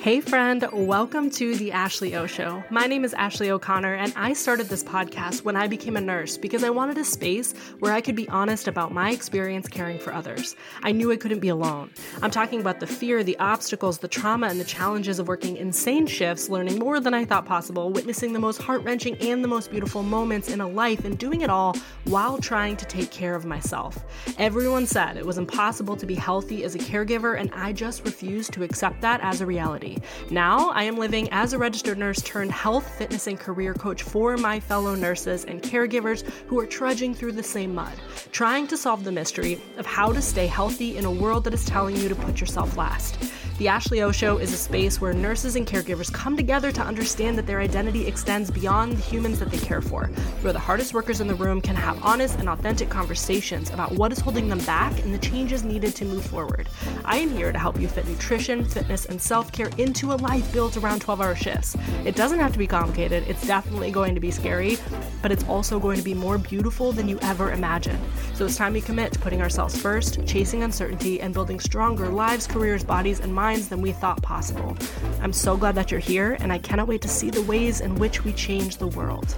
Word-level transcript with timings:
Hey, 0.00 0.22
friend, 0.22 0.66
welcome 0.72 1.28
to 1.32 1.54
the 1.56 1.72
Ashley 1.72 2.16
O 2.16 2.26
Show. 2.26 2.64
My 2.70 2.86
name 2.86 3.04
is 3.04 3.12
Ashley 3.12 3.50
O'Connor, 3.50 3.96
and 3.96 4.14
I 4.16 4.32
started 4.32 4.66
this 4.66 4.82
podcast 4.82 5.44
when 5.44 5.56
I 5.56 5.66
became 5.66 5.94
a 5.94 6.00
nurse 6.00 6.38
because 6.38 6.64
I 6.64 6.70
wanted 6.70 6.96
a 6.96 7.04
space 7.04 7.52
where 7.80 7.92
I 7.92 8.00
could 8.00 8.16
be 8.16 8.26
honest 8.30 8.66
about 8.66 8.94
my 8.94 9.10
experience 9.10 9.68
caring 9.68 9.98
for 9.98 10.14
others. 10.14 10.56
I 10.82 10.92
knew 10.92 11.12
I 11.12 11.16
couldn't 11.16 11.40
be 11.40 11.50
alone. 11.50 11.90
I'm 12.22 12.30
talking 12.30 12.62
about 12.62 12.80
the 12.80 12.86
fear, 12.86 13.22
the 13.22 13.38
obstacles, 13.40 13.98
the 13.98 14.08
trauma, 14.08 14.46
and 14.46 14.58
the 14.58 14.64
challenges 14.64 15.18
of 15.18 15.28
working 15.28 15.58
insane 15.58 16.06
shifts, 16.06 16.48
learning 16.48 16.78
more 16.78 16.98
than 16.98 17.12
I 17.12 17.26
thought 17.26 17.44
possible, 17.44 17.90
witnessing 17.90 18.32
the 18.32 18.38
most 18.38 18.62
heart 18.62 18.82
wrenching 18.84 19.16
and 19.16 19.44
the 19.44 19.48
most 19.48 19.70
beautiful 19.70 20.02
moments 20.02 20.48
in 20.48 20.62
a 20.62 20.66
life, 20.66 21.04
and 21.04 21.18
doing 21.18 21.42
it 21.42 21.50
all 21.50 21.76
while 22.04 22.38
trying 22.38 22.78
to 22.78 22.86
take 22.86 23.10
care 23.10 23.34
of 23.34 23.44
myself. 23.44 23.98
Everyone 24.38 24.86
said 24.86 25.18
it 25.18 25.26
was 25.26 25.36
impossible 25.36 25.96
to 25.96 26.06
be 26.06 26.14
healthy 26.14 26.64
as 26.64 26.74
a 26.74 26.78
caregiver, 26.78 27.38
and 27.38 27.52
I 27.52 27.74
just 27.74 28.02
refused 28.06 28.54
to 28.54 28.62
accept 28.62 29.02
that 29.02 29.20
as 29.20 29.42
a 29.42 29.46
reality. 29.46 29.89
Now, 30.30 30.70
I 30.70 30.84
am 30.84 30.96
living 30.96 31.28
as 31.30 31.52
a 31.52 31.58
registered 31.58 31.98
nurse 31.98 32.20
turned 32.22 32.52
health, 32.52 32.88
fitness, 32.98 33.26
and 33.26 33.38
career 33.38 33.74
coach 33.74 34.02
for 34.02 34.36
my 34.36 34.60
fellow 34.60 34.94
nurses 34.94 35.44
and 35.44 35.62
caregivers 35.62 36.22
who 36.46 36.58
are 36.58 36.66
trudging 36.66 37.14
through 37.14 37.32
the 37.32 37.42
same 37.42 37.74
mud, 37.74 37.94
trying 38.32 38.66
to 38.68 38.76
solve 38.76 39.04
the 39.04 39.12
mystery 39.12 39.60
of 39.78 39.86
how 39.86 40.12
to 40.12 40.22
stay 40.22 40.46
healthy 40.46 40.96
in 40.96 41.04
a 41.04 41.10
world 41.10 41.44
that 41.44 41.54
is 41.54 41.64
telling 41.64 41.96
you 41.96 42.08
to 42.08 42.14
put 42.14 42.40
yourself 42.40 42.76
last. 42.76 43.16
The 43.60 43.68
Ashley 43.68 44.00
O 44.00 44.10
Show 44.10 44.38
is 44.38 44.54
a 44.54 44.56
space 44.56 45.02
where 45.02 45.12
nurses 45.12 45.54
and 45.54 45.66
caregivers 45.66 46.10
come 46.10 46.34
together 46.34 46.72
to 46.72 46.80
understand 46.80 47.36
that 47.36 47.46
their 47.46 47.60
identity 47.60 48.06
extends 48.06 48.50
beyond 48.50 48.92
the 48.92 49.02
humans 49.02 49.38
that 49.38 49.50
they 49.50 49.58
care 49.58 49.82
for, 49.82 50.06
where 50.40 50.54
the 50.54 50.58
hardest 50.58 50.94
workers 50.94 51.20
in 51.20 51.26
the 51.26 51.34
room 51.34 51.60
can 51.60 51.76
have 51.76 52.02
honest 52.02 52.38
and 52.38 52.48
authentic 52.48 52.88
conversations 52.88 53.68
about 53.68 53.92
what 53.92 54.12
is 54.12 54.18
holding 54.18 54.48
them 54.48 54.60
back 54.60 54.98
and 55.04 55.12
the 55.12 55.18
changes 55.18 55.62
needed 55.62 55.94
to 55.96 56.06
move 56.06 56.24
forward. 56.24 56.70
I 57.04 57.18
am 57.18 57.28
here 57.28 57.52
to 57.52 57.58
help 57.58 57.78
you 57.78 57.86
fit 57.86 58.08
nutrition, 58.08 58.64
fitness, 58.64 59.04
and 59.04 59.20
self 59.20 59.52
care 59.52 59.68
into 59.76 60.12
a 60.12 60.16
life 60.16 60.50
built 60.54 60.78
around 60.78 61.02
12 61.02 61.20
hour 61.20 61.36
shifts. 61.36 61.76
It 62.06 62.16
doesn't 62.16 62.40
have 62.40 62.54
to 62.54 62.58
be 62.58 62.66
complicated, 62.66 63.24
it's 63.28 63.46
definitely 63.46 63.90
going 63.90 64.14
to 64.14 64.22
be 64.22 64.30
scary, 64.30 64.78
but 65.20 65.32
it's 65.32 65.44
also 65.44 65.78
going 65.78 65.98
to 65.98 66.02
be 66.02 66.14
more 66.14 66.38
beautiful 66.38 66.92
than 66.92 67.10
you 67.10 67.18
ever 67.20 67.52
imagined. 67.52 67.98
So 68.32 68.46
it's 68.46 68.56
time 68.56 68.72
we 68.72 68.80
commit 68.80 69.12
to 69.12 69.18
putting 69.18 69.42
ourselves 69.42 69.78
first, 69.78 70.24
chasing 70.26 70.62
uncertainty, 70.62 71.20
and 71.20 71.34
building 71.34 71.60
stronger 71.60 72.08
lives, 72.08 72.46
careers, 72.46 72.82
bodies, 72.82 73.20
and 73.20 73.34
minds 73.34 73.49
minds 73.50 73.68
than 73.68 73.82
we 73.82 73.90
thought 73.90 74.22
possible. 74.22 74.76
I'm 75.22 75.32
so 75.32 75.56
glad 75.56 75.74
that 75.74 75.90
you're 75.90 75.98
here, 75.98 76.36
and 76.38 76.52
I 76.52 76.58
cannot 76.58 76.86
wait 76.86 77.02
to 77.02 77.08
see 77.08 77.30
the 77.30 77.42
ways 77.42 77.80
in 77.80 77.96
which 77.96 78.22
we 78.22 78.32
change 78.32 78.76
the 78.76 78.86
world. 78.86 79.36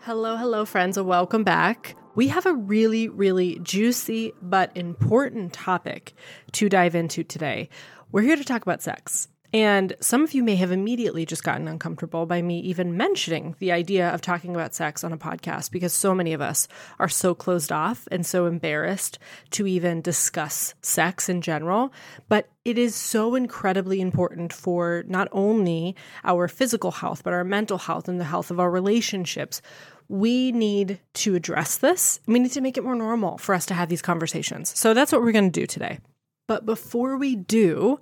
Hello, 0.00 0.36
hello, 0.36 0.66
friends, 0.66 0.98
and 0.98 1.06
welcome 1.06 1.44
back. 1.44 1.96
We 2.14 2.28
have 2.28 2.44
a 2.44 2.52
really, 2.52 3.08
really 3.08 3.58
juicy 3.62 4.34
but 4.42 4.70
important 4.76 5.54
topic 5.54 6.12
to 6.52 6.68
dive 6.68 6.94
into 6.94 7.24
today. 7.24 7.70
We're 8.12 8.20
here 8.20 8.36
to 8.36 8.44
talk 8.44 8.60
about 8.60 8.82
sex. 8.82 9.28
And 9.56 9.94
some 10.00 10.22
of 10.22 10.34
you 10.34 10.44
may 10.44 10.56
have 10.56 10.70
immediately 10.70 11.24
just 11.24 11.42
gotten 11.42 11.66
uncomfortable 11.66 12.26
by 12.26 12.42
me 12.42 12.60
even 12.60 12.94
mentioning 12.94 13.56
the 13.58 13.72
idea 13.72 14.10
of 14.10 14.20
talking 14.20 14.54
about 14.54 14.74
sex 14.74 15.02
on 15.02 15.14
a 15.14 15.16
podcast 15.16 15.70
because 15.70 15.94
so 15.94 16.14
many 16.14 16.34
of 16.34 16.42
us 16.42 16.68
are 16.98 17.08
so 17.08 17.34
closed 17.34 17.72
off 17.72 18.06
and 18.10 18.26
so 18.26 18.44
embarrassed 18.44 19.18
to 19.52 19.66
even 19.66 20.02
discuss 20.02 20.74
sex 20.82 21.30
in 21.30 21.40
general. 21.40 21.90
But 22.28 22.50
it 22.66 22.76
is 22.76 22.94
so 22.94 23.34
incredibly 23.34 24.02
important 24.02 24.52
for 24.52 25.04
not 25.08 25.26
only 25.32 25.96
our 26.22 26.48
physical 26.48 26.90
health, 26.90 27.24
but 27.24 27.32
our 27.32 27.42
mental 27.42 27.78
health 27.78 28.08
and 28.08 28.20
the 28.20 28.24
health 28.24 28.50
of 28.50 28.60
our 28.60 28.70
relationships. 28.70 29.62
We 30.08 30.52
need 30.52 31.00
to 31.14 31.34
address 31.34 31.78
this. 31.78 32.20
We 32.26 32.40
need 32.40 32.52
to 32.52 32.60
make 32.60 32.76
it 32.76 32.84
more 32.84 32.94
normal 32.94 33.38
for 33.38 33.54
us 33.54 33.64
to 33.66 33.74
have 33.74 33.88
these 33.88 34.02
conversations. 34.02 34.78
So 34.78 34.92
that's 34.92 35.12
what 35.12 35.22
we're 35.22 35.32
going 35.32 35.50
to 35.50 35.60
do 35.60 35.66
today. 35.66 35.98
But 36.46 36.64
before 36.64 37.16
we 37.16 37.36
do, 37.36 38.00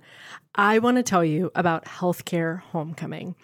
I 0.53 0.79
want 0.79 0.97
to 0.97 1.03
tell 1.03 1.25
you 1.25 1.51
about 1.55 1.85
Healthcare 1.85 2.61
Homecoming. 2.61 3.35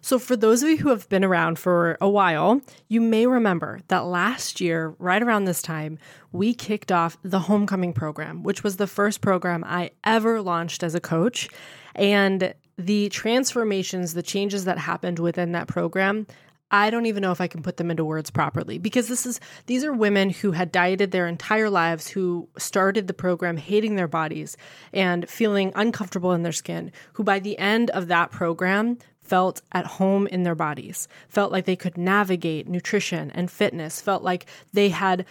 So, 0.00 0.18
for 0.18 0.36
those 0.36 0.62
of 0.62 0.68
you 0.68 0.78
who 0.78 0.90
have 0.90 1.08
been 1.08 1.24
around 1.24 1.58
for 1.58 1.98
a 2.00 2.08
while, 2.08 2.60
you 2.88 3.00
may 3.00 3.26
remember 3.26 3.80
that 3.88 4.04
last 4.04 4.60
year, 4.60 4.94
right 4.98 5.22
around 5.22 5.44
this 5.44 5.60
time, 5.60 5.98
we 6.32 6.54
kicked 6.54 6.92
off 6.92 7.18
the 7.22 7.40
Homecoming 7.40 7.92
program, 7.92 8.42
which 8.42 8.62
was 8.62 8.76
the 8.76 8.86
first 8.86 9.20
program 9.20 9.64
I 9.64 9.90
ever 10.04 10.40
launched 10.40 10.82
as 10.82 10.94
a 10.94 11.00
coach. 11.00 11.48
And 11.94 12.54
the 12.76 13.08
transformations, 13.08 14.14
the 14.14 14.22
changes 14.22 14.64
that 14.64 14.78
happened 14.78 15.18
within 15.18 15.52
that 15.52 15.66
program 15.66 16.26
I 16.70 16.90
don't 16.90 17.06
even 17.06 17.22
know 17.22 17.32
if 17.32 17.40
I 17.40 17.46
can 17.46 17.62
put 17.62 17.78
them 17.78 17.90
into 17.90 18.04
words 18.04 18.30
properly 18.30 18.78
because 18.78 19.08
this 19.08 19.24
is 19.24 19.40
these 19.66 19.84
are 19.84 19.92
women 19.92 20.30
who 20.30 20.52
had 20.52 20.70
dieted 20.70 21.10
their 21.10 21.26
entire 21.26 21.70
lives 21.70 22.08
who 22.08 22.48
started 22.58 23.06
the 23.06 23.14
program 23.14 23.56
hating 23.56 23.96
their 23.96 24.08
bodies 24.08 24.56
and 24.92 25.28
feeling 25.28 25.72
uncomfortable 25.74 26.32
in 26.32 26.42
their 26.42 26.52
skin 26.52 26.92
who 27.14 27.24
by 27.24 27.38
the 27.38 27.58
end 27.58 27.90
of 27.90 28.08
that 28.08 28.30
program 28.30 28.98
felt 29.22 29.62
at 29.72 29.86
home 29.86 30.26
in 30.26 30.42
their 30.42 30.54
bodies 30.54 31.08
felt 31.28 31.52
like 31.52 31.64
they 31.64 31.76
could 31.76 31.96
navigate 31.96 32.68
nutrition 32.68 33.30
and 33.30 33.50
fitness 33.50 34.00
felt 34.00 34.22
like 34.22 34.46
they 34.72 34.90
had 34.90 35.24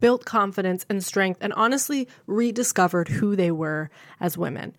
built 0.00 0.24
confidence 0.24 0.84
and 0.90 1.02
strength 1.02 1.38
and 1.40 1.52
honestly 1.54 2.08
rediscovered 2.26 3.08
who 3.08 3.36
they 3.36 3.50
were 3.50 3.88
as 4.20 4.36
women 4.36 4.74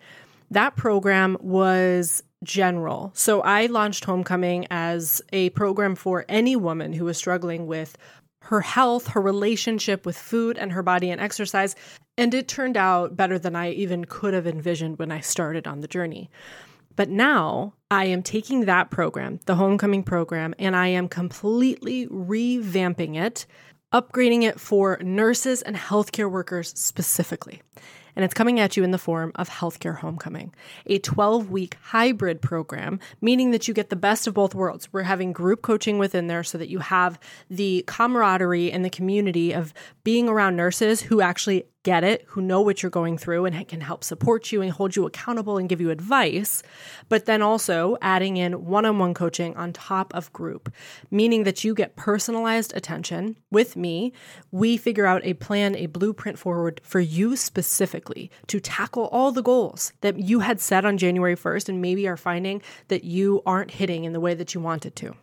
that 0.54 0.76
program 0.76 1.36
was 1.40 2.22
general. 2.42 3.10
So 3.14 3.40
I 3.42 3.66
launched 3.66 4.04
Homecoming 4.04 4.66
as 4.70 5.20
a 5.32 5.50
program 5.50 5.94
for 5.94 6.24
any 6.28 6.56
woman 6.56 6.92
who 6.92 7.04
was 7.06 7.18
struggling 7.18 7.66
with 7.66 7.96
her 8.42 8.60
health, 8.60 9.08
her 9.08 9.20
relationship 9.20 10.04
with 10.04 10.16
food 10.16 10.58
and 10.58 10.72
her 10.72 10.82
body 10.82 11.10
and 11.10 11.20
exercise. 11.20 11.74
And 12.16 12.34
it 12.34 12.46
turned 12.46 12.76
out 12.76 13.16
better 13.16 13.38
than 13.38 13.56
I 13.56 13.70
even 13.72 14.04
could 14.04 14.34
have 14.34 14.46
envisioned 14.46 14.98
when 14.98 15.10
I 15.10 15.20
started 15.20 15.66
on 15.66 15.80
the 15.80 15.88
journey. 15.88 16.30
But 16.94 17.08
now 17.08 17.74
I 17.90 18.04
am 18.04 18.22
taking 18.22 18.66
that 18.66 18.90
program, 18.90 19.40
the 19.46 19.56
Homecoming 19.56 20.04
program, 20.04 20.54
and 20.58 20.76
I 20.76 20.88
am 20.88 21.08
completely 21.08 22.06
revamping 22.06 23.16
it, 23.16 23.46
upgrading 23.92 24.42
it 24.42 24.60
for 24.60 24.98
nurses 25.02 25.62
and 25.62 25.74
healthcare 25.74 26.30
workers 26.30 26.72
specifically 26.76 27.62
and 28.16 28.24
it's 28.24 28.34
coming 28.34 28.60
at 28.60 28.76
you 28.76 28.84
in 28.84 28.90
the 28.90 28.98
form 28.98 29.32
of 29.34 29.48
Healthcare 29.48 29.98
Homecoming, 29.98 30.54
a 30.86 30.98
12 30.98 31.50
week 31.50 31.76
hybrid 31.82 32.40
program, 32.40 33.00
meaning 33.20 33.50
that 33.50 33.68
you 33.68 33.74
get 33.74 33.90
the 33.90 33.96
best 33.96 34.26
of 34.26 34.34
both 34.34 34.54
worlds. 34.54 34.88
We're 34.92 35.02
having 35.02 35.32
group 35.32 35.62
coaching 35.62 35.98
within 35.98 36.26
there 36.26 36.44
so 36.44 36.58
that 36.58 36.68
you 36.68 36.80
have 36.80 37.18
the 37.50 37.84
camaraderie 37.86 38.70
and 38.72 38.84
the 38.84 38.90
community 38.90 39.52
of 39.52 39.74
being 40.02 40.28
around 40.28 40.56
nurses 40.56 41.02
who 41.02 41.20
actually 41.20 41.64
get 41.84 42.02
it, 42.02 42.24
who 42.28 42.42
know 42.42 42.60
what 42.60 42.82
you're 42.82 42.90
going 42.90 43.16
through 43.16 43.44
and 43.44 43.68
can 43.68 43.80
help 43.80 44.02
support 44.02 44.50
you 44.50 44.60
and 44.60 44.72
hold 44.72 44.96
you 44.96 45.06
accountable 45.06 45.58
and 45.58 45.68
give 45.68 45.80
you 45.80 45.90
advice, 45.90 46.62
but 47.08 47.26
then 47.26 47.42
also 47.42 47.96
adding 48.02 48.36
in 48.36 48.64
one 48.64 48.84
on 48.84 48.98
one 48.98 49.14
coaching 49.14 49.56
on 49.56 49.72
top 49.72 50.12
of 50.14 50.32
group, 50.32 50.72
meaning 51.10 51.44
that 51.44 51.62
you 51.62 51.74
get 51.74 51.94
personalized 51.94 52.74
attention 52.74 53.36
with 53.50 53.76
me. 53.76 54.12
We 54.50 54.76
figure 54.76 55.06
out 55.06 55.24
a 55.24 55.34
plan, 55.34 55.76
a 55.76 55.86
blueprint 55.86 56.38
forward 56.38 56.80
for 56.82 57.00
you 57.00 57.36
specifically 57.36 58.30
to 58.48 58.58
tackle 58.58 59.06
all 59.12 59.30
the 59.30 59.42
goals 59.42 59.92
that 60.00 60.18
you 60.18 60.40
had 60.40 60.60
set 60.60 60.84
on 60.84 60.98
January 60.98 61.36
1st 61.36 61.68
and 61.68 61.80
maybe 61.80 62.08
are 62.08 62.16
finding 62.16 62.62
that 62.88 63.04
you 63.04 63.42
aren't 63.46 63.70
hitting 63.70 64.04
in 64.04 64.12
the 64.12 64.20
way 64.20 64.34
that 64.34 64.54
you 64.54 64.60
wanted 64.60 64.96
to. 64.96 65.14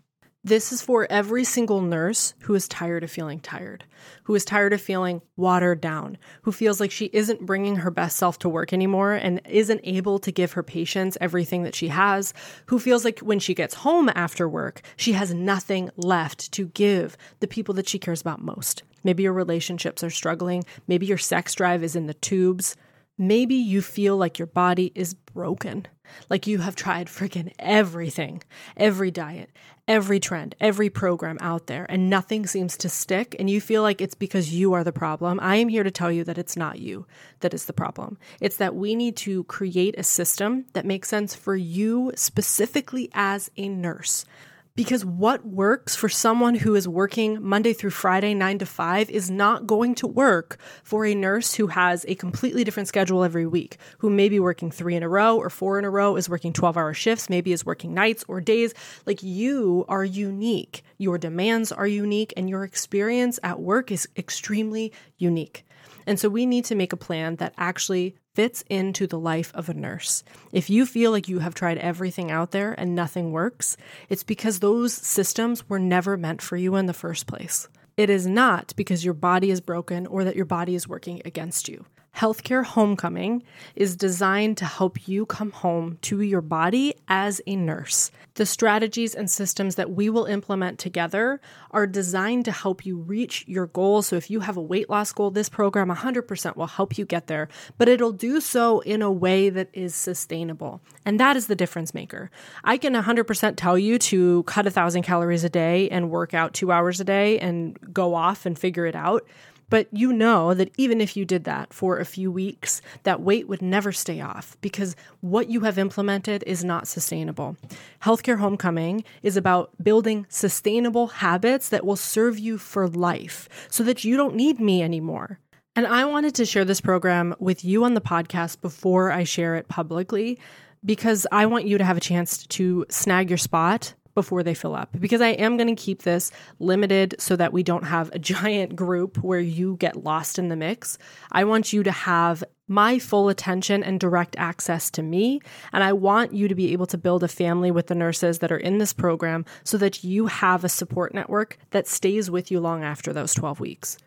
This 0.43 0.71
is 0.71 0.81
for 0.81 1.05
every 1.07 1.43
single 1.43 1.81
nurse 1.81 2.33
who 2.41 2.55
is 2.55 2.67
tired 2.67 3.03
of 3.03 3.11
feeling 3.11 3.39
tired, 3.39 3.83
who 4.23 4.33
is 4.33 4.43
tired 4.43 4.73
of 4.73 4.81
feeling 4.81 5.21
watered 5.35 5.81
down, 5.81 6.17
who 6.41 6.51
feels 6.51 6.79
like 6.79 6.89
she 6.89 7.11
isn't 7.13 7.45
bringing 7.45 7.75
her 7.75 7.91
best 7.91 8.17
self 8.17 8.39
to 8.39 8.49
work 8.49 8.73
anymore 8.73 9.13
and 9.13 9.39
isn't 9.47 9.81
able 9.83 10.17
to 10.17 10.31
give 10.31 10.53
her 10.53 10.63
patients 10.63 11.15
everything 11.21 11.61
that 11.61 11.75
she 11.75 11.89
has, 11.89 12.33
who 12.65 12.79
feels 12.79 13.05
like 13.05 13.19
when 13.19 13.37
she 13.37 13.53
gets 13.53 13.75
home 13.75 14.09
after 14.15 14.49
work, 14.49 14.81
she 14.95 15.11
has 15.13 15.31
nothing 15.31 15.91
left 15.95 16.51
to 16.53 16.69
give 16.69 17.15
the 17.39 17.47
people 17.47 17.75
that 17.75 17.87
she 17.87 17.99
cares 17.99 18.21
about 18.21 18.41
most. 18.41 18.81
Maybe 19.03 19.21
your 19.21 19.33
relationships 19.33 20.03
are 20.03 20.09
struggling, 20.09 20.63
maybe 20.87 21.05
your 21.05 21.19
sex 21.19 21.53
drive 21.53 21.83
is 21.83 21.95
in 21.95 22.07
the 22.07 22.15
tubes. 22.15 22.75
Maybe 23.21 23.53
you 23.53 23.83
feel 23.83 24.17
like 24.17 24.39
your 24.39 24.47
body 24.47 24.91
is 24.95 25.13
broken, 25.13 25.85
like 26.31 26.47
you 26.47 26.57
have 26.57 26.75
tried 26.75 27.05
freaking 27.05 27.53
everything, 27.59 28.41
every 28.75 29.11
diet, 29.11 29.51
every 29.87 30.19
trend, 30.19 30.55
every 30.59 30.89
program 30.89 31.37
out 31.39 31.67
there, 31.67 31.85
and 31.87 32.09
nothing 32.09 32.47
seems 32.47 32.75
to 32.77 32.89
stick, 32.89 33.35
and 33.37 33.47
you 33.47 33.61
feel 33.61 33.83
like 33.83 34.01
it's 34.01 34.15
because 34.15 34.55
you 34.55 34.73
are 34.73 34.83
the 34.83 34.91
problem. 34.91 35.39
I 35.39 35.57
am 35.57 35.69
here 35.69 35.83
to 35.83 35.91
tell 35.91 36.11
you 36.11 36.23
that 36.23 36.39
it's 36.39 36.57
not 36.57 36.79
you 36.79 37.05
that 37.41 37.53
is 37.53 37.65
the 37.65 37.73
problem. 37.73 38.17
It's 38.39 38.57
that 38.57 38.73
we 38.73 38.95
need 38.95 39.15
to 39.17 39.43
create 39.43 39.93
a 39.99 40.03
system 40.03 40.65
that 40.73 40.87
makes 40.87 41.07
sense 41.07 41.35
for 41.35 41.55
you 41.55 42.11
specifically 42.15 43.11
as 43.13 43.51
a 43.55 43.69
nurse. 43.69 44.25
Because 44.73 45.03
what 45.03 45.45
works 45.45 45.97
for 45.97 46.07
someone 46.07 46.55
who 46.55 46.75
is 46.75 46.87
working 46.87 47.41
Monday 47.41 47.73
through 47.73 47.89
Friday, 47.89 48.33
nine 48.33 48.57
to 48.59 48.65
five, 48.65 49.09
is 49.09 49.29
not 49.29 49.67
going 49.67 49.95
to 49.95 50.07
work 50.07 50.59
for 50.83 51.05
a 51.05 51.13
nurse 51.13 51.55
who 51.55 51.67
has 51.67 52.05
a 52.07 52.15
completely 52.15 52.63
different 52.63 52.87
schedule 52.87 53.23
every 53.23 53.45
week, 53.45 53.77
who 53.97 54.09
may 54.09 54.29
be 54.29 54.39
working 54.39 54.71
three 54.71 54.95
in 54.95 55.03
a 55.03 55.09
row 55.09 55.37
or 55.37 55.49
four 55.49 55.77
in 55.77 55.83
a 55.83 55.89
row, 55.89 56.15
is 56.15 56.29
working 56.29 56.53
12 56.53 56.77
hour 56.77 56.93
shifts, 56.93 57.29
maybe 57.29 57.51
is 57.51 57.65
working 57.65 57.93
nights 57.93 58.23
or 58.29 58.39
days. 58.39 58.73
Like 59.05 59.21
you 59.21 59.83
are 59.89 60.05
unique. 60.05 60.83
Your 60.97 61.17
demands 61.17 61.73
are 61.73 61.87
unique, 61.87 62.33
and 62.37 62.49
your 62.49 62.63
experience 62.63 63.39
at 63.43 63.59
work 63.59 63.91
is 63.91 64.07
extremely 64.15 64.93
unique. 65.17 65.65
And 66.05 66.19
so 66.19 66.29
we 66.29 66.45
need 66.45 66.65
to 66.65 66.75
make 66.75 66.93
a 66.93 66.97
plan 66.97 67.35
that 67.37 67.53
actually 67.57 68.15
fits 68.33 68.63
into 68.69 69.07
the 69.07 69.19
life 69.19 69.51
of 69.53 69.69
a 69.69 69.73
nurse. 69.73 70.23
If 70.51 70.69
you 70.69 70.85
feel 70.85 71.11
like 71.11 71.27
you 71.27 71.39
have 71.39 71.53
tried 71.53 71.77
everything 71.77 72.31
out 72.31 72.51
there 72.51 72.73
and 72.77 72.95
nothing 72.95 73.31
works, 73.31 73.77
it's 74.09 74.23
because 74.23 74.59
those 74.59 74.93
systems 74.93 75.67
were 75.69 75.79
never 75.79 76.17
meant 76.17 76.41
for 76.41 76.55
you 76.57 76.75
in 76.75 76.85
the 76.85 76.93
first 76.93 77.27
place. 77.27 77.67
It 77.97 78.09
is 78.09 78.25
not 78.25 78.73
because 78.75 79.03
your 79.03 79.13
body 79.13 79.51
is 79.51 79.61
broken 79.61 80.07
or 80.07 80.23
that 80.23 80.35
your 80.35 80.45
body 80.45 80.75
is 80.75 80.87
working 80.87 81.21
against 81.25 81.67
you. 81.67 81.85
Healthcare 82.15 82.63
Homecoming 82.63 83.41
is 83.75 83.95
designed 83.95 84.57
to 84.57 84.65
help 84.65 85.07
you 85.07 85.25
come 85.25 85.51
home 85.51 85.97
to 86.01 86.21
your 86.21 86.41
body 86.41 86.93
as 87.07 87.41
a 87.47 87.55
nurse. 87.55 88.11
The 88.35 88.45
strategies 88.45 89.15
and 89.15 89.29
systems 89.29 89.75
that 89.75 89.91
we 89.91 90.09
will 90.09 90.25
implement 90.25 90.77
together 90.77 91.41
are 91.71 91.87
designed 91.87 92.45
to 92.45 92.51
help 92.51 92.85
you 92.85 92.97
reach 92.97 93.45
your 93.47 93.67
goals. 93.67 94.07
So, 94.07 94.17
if 94.17 94.29
you 94.29 94.41
have 94.41 94.57
a 94.57 94.61
weight 94.61 94.89
loss 94.89 95.11
goal, 95.11 95.31
this 95.31 95.49
program 95.49 95.89
100% 95.89 96.55
will 96.55 96.67
help 96.67 96.97
you 96.97 97.05
get 97.05 97.27
there, 97.27 97.47
but 97.77 97.89
it'll 97.89 98.11
do 98.11 98.39
so 98.39 98.81
in 98.81 99.01
a 99.01 99.11
way 99.11 99.49
that 99.49 99.69
is 99.73 99.95
sustainable. 99.95 100.81
And 101.05 101.19
that 101.19 101.35
is 101.35 101.47
the 101.47 101.55
difference 101.55 101.93
maker. 101.93 102.29
I 102.63 102.77
can 102.77 102.93
100% 102.93 103.55
tell 103.55 103.77
you 103.77 103.97
to 103.99 104.43
cut 104.43 104.67
a 104.67 104.71
thousand 104.71 105.03
calories 105.03 105.43
a 105.43 105.49
day 105.49 105.89
and 105.89 106.09
work 106.09 106.33
out 106.33 106.53
two 106.53 106.71
hours 106.71 106.99
a 106.99 107.05
day 107.05 107.39
and 107.39 107.77
go 107.93 108.15
off 108.15 108.45
and 108.45 108.59
figure 108.59 108.85
it 108.85 108.95
out. 108.95 109.25
But 109.71 109.87
you 109.91 110.11
know 110.11 110.53
that 110.53 110.69
even 110.77 110.99
if 110.99 111.15
you 111.15 111.23
did 111.23 111.45
that 111.45 111.73
for 111.73 111.97
a 111.97 112.05
few 112.05 112.29
weeks, 112.29 112.81
that 113.03 113.21
weight 113.21 113.47
would 113.47 113.61
never 113.61 113.93
stay 113.93 114.19
off 114.19 114.57
because 114.59 114.97
what 115.21 115.49
you 115.49 115.61
have 115.61 115.79
implemented 115.79 116.43
is 116.45 116.61
not 116.61 116.89
sustainable. 116.89 117.55
Healthcare 118.03 118.39
Homecoming 118.39 119.05
is 119.23 119.37
about 119.37 119.71
building 119.81 120.27
sustainable 120.27 121.07
habits 121.07 121.69
that 121.69 121.85
will 121.85 121.95
serve 121.95 122.37
you 122.37 122.57
for 122.57 122.89
life 122.89 123.47
so 123.69 123.81
that 123.85 124.03
you 124.03 124.17
don't 124.17 124.35
need 124.35 124.59
me 124.59 124.83
anymore. 124.83 125.39
And 125.73 125.87
I 125.87 126.03
wanted 126.03 126.35
to 126.35 126.45
share 126.45 126.65
this 126.65 126.81
program 126.81 127.33
with 127.39 127.63
you 127.63 127.85
on 127.85 127.93
the 127.93 128.01
podcast 128.01 128.59
before 128.59 129.09
I 129.09 129.23
share 129.23 129.55
it 129.55 129.69
publicly 129.69 130.37
because 130.83 131.25
I 131.31 131.45
want 131.45 131.65
you 131.65 131.77
to 131.77 131.85
have 131.85 131.95
a 131.95 132.01
chance 132.01 132.45
to 132.47 132.85
snag 132.89 133.29
your 133.29 133.37
spot 133.37 133.93
before 134.13 134.43
they 134.43 134.53
fill 134.53 134.75
up 134.75 134.95
because 134.99 135.21
I 135.21 135.29
am 135.29 135.57
going 135.57 135.73
to 135.73 135.81
keep 135.81 136.03
this 136.03 136.31
limited 136.59 137.15
so 137.19 137.35
that 137.35 137.53
we 137.53 137.63
don't 137.63 137.85
have 137.85 138.09
a 138.13 138.19
giant 138.19 138.75
group 138.75 139.17
where 139.17 139.39
you 139.39 139.77
get 139.77 140.03
lost 140.03 140.39
in 140.39 140.49
the 140.49 140.55
mix. 140.55 140.97
I 141.31 141.43
want 141.43 141.73
you 141.73 141.83
to 141.83 141.91
have 141.91 142.43
my 142.67 142.99
full 142.99 143.27
attention 143.27 143.83
and 143.83 143.99
direct 143.99 144.35
access 144.37 144.89
to 144.91 145.03
me. 145.03 145.41
And 145.73 145.83
I 145.83 145.91
want 145.91 146.33
you 146.33 146.47
to 146.47 146.55
be 146.55 146.71
able 146.71 146.85
to 146.87 146.97
build 146.97 147.21
a 147.21 147.27
family 147.27 147.69
with 147.69 147.87
the 147.87 147.95
nurses 147.95 148.39
that 148.39 148.51
are 148.51 148.57
in 148.57 148.77
this 148.77 148.93
program 148.93 149.45
so 149.65 149.77
that 149.77 150.05
you 150.05 150.27
have 150.27 150.63
a 150.63 150.69
support 150.69 151.13
network 151.13 151.57
that 151.71 151.87
stays 151.87 152.31
with 152.31 152.49
you 152.49 152.61
long 152.61 152.83
after 152.83 153.11
those 153.11 153.33
12 153.33 153.59
weeks. 153.59 153.97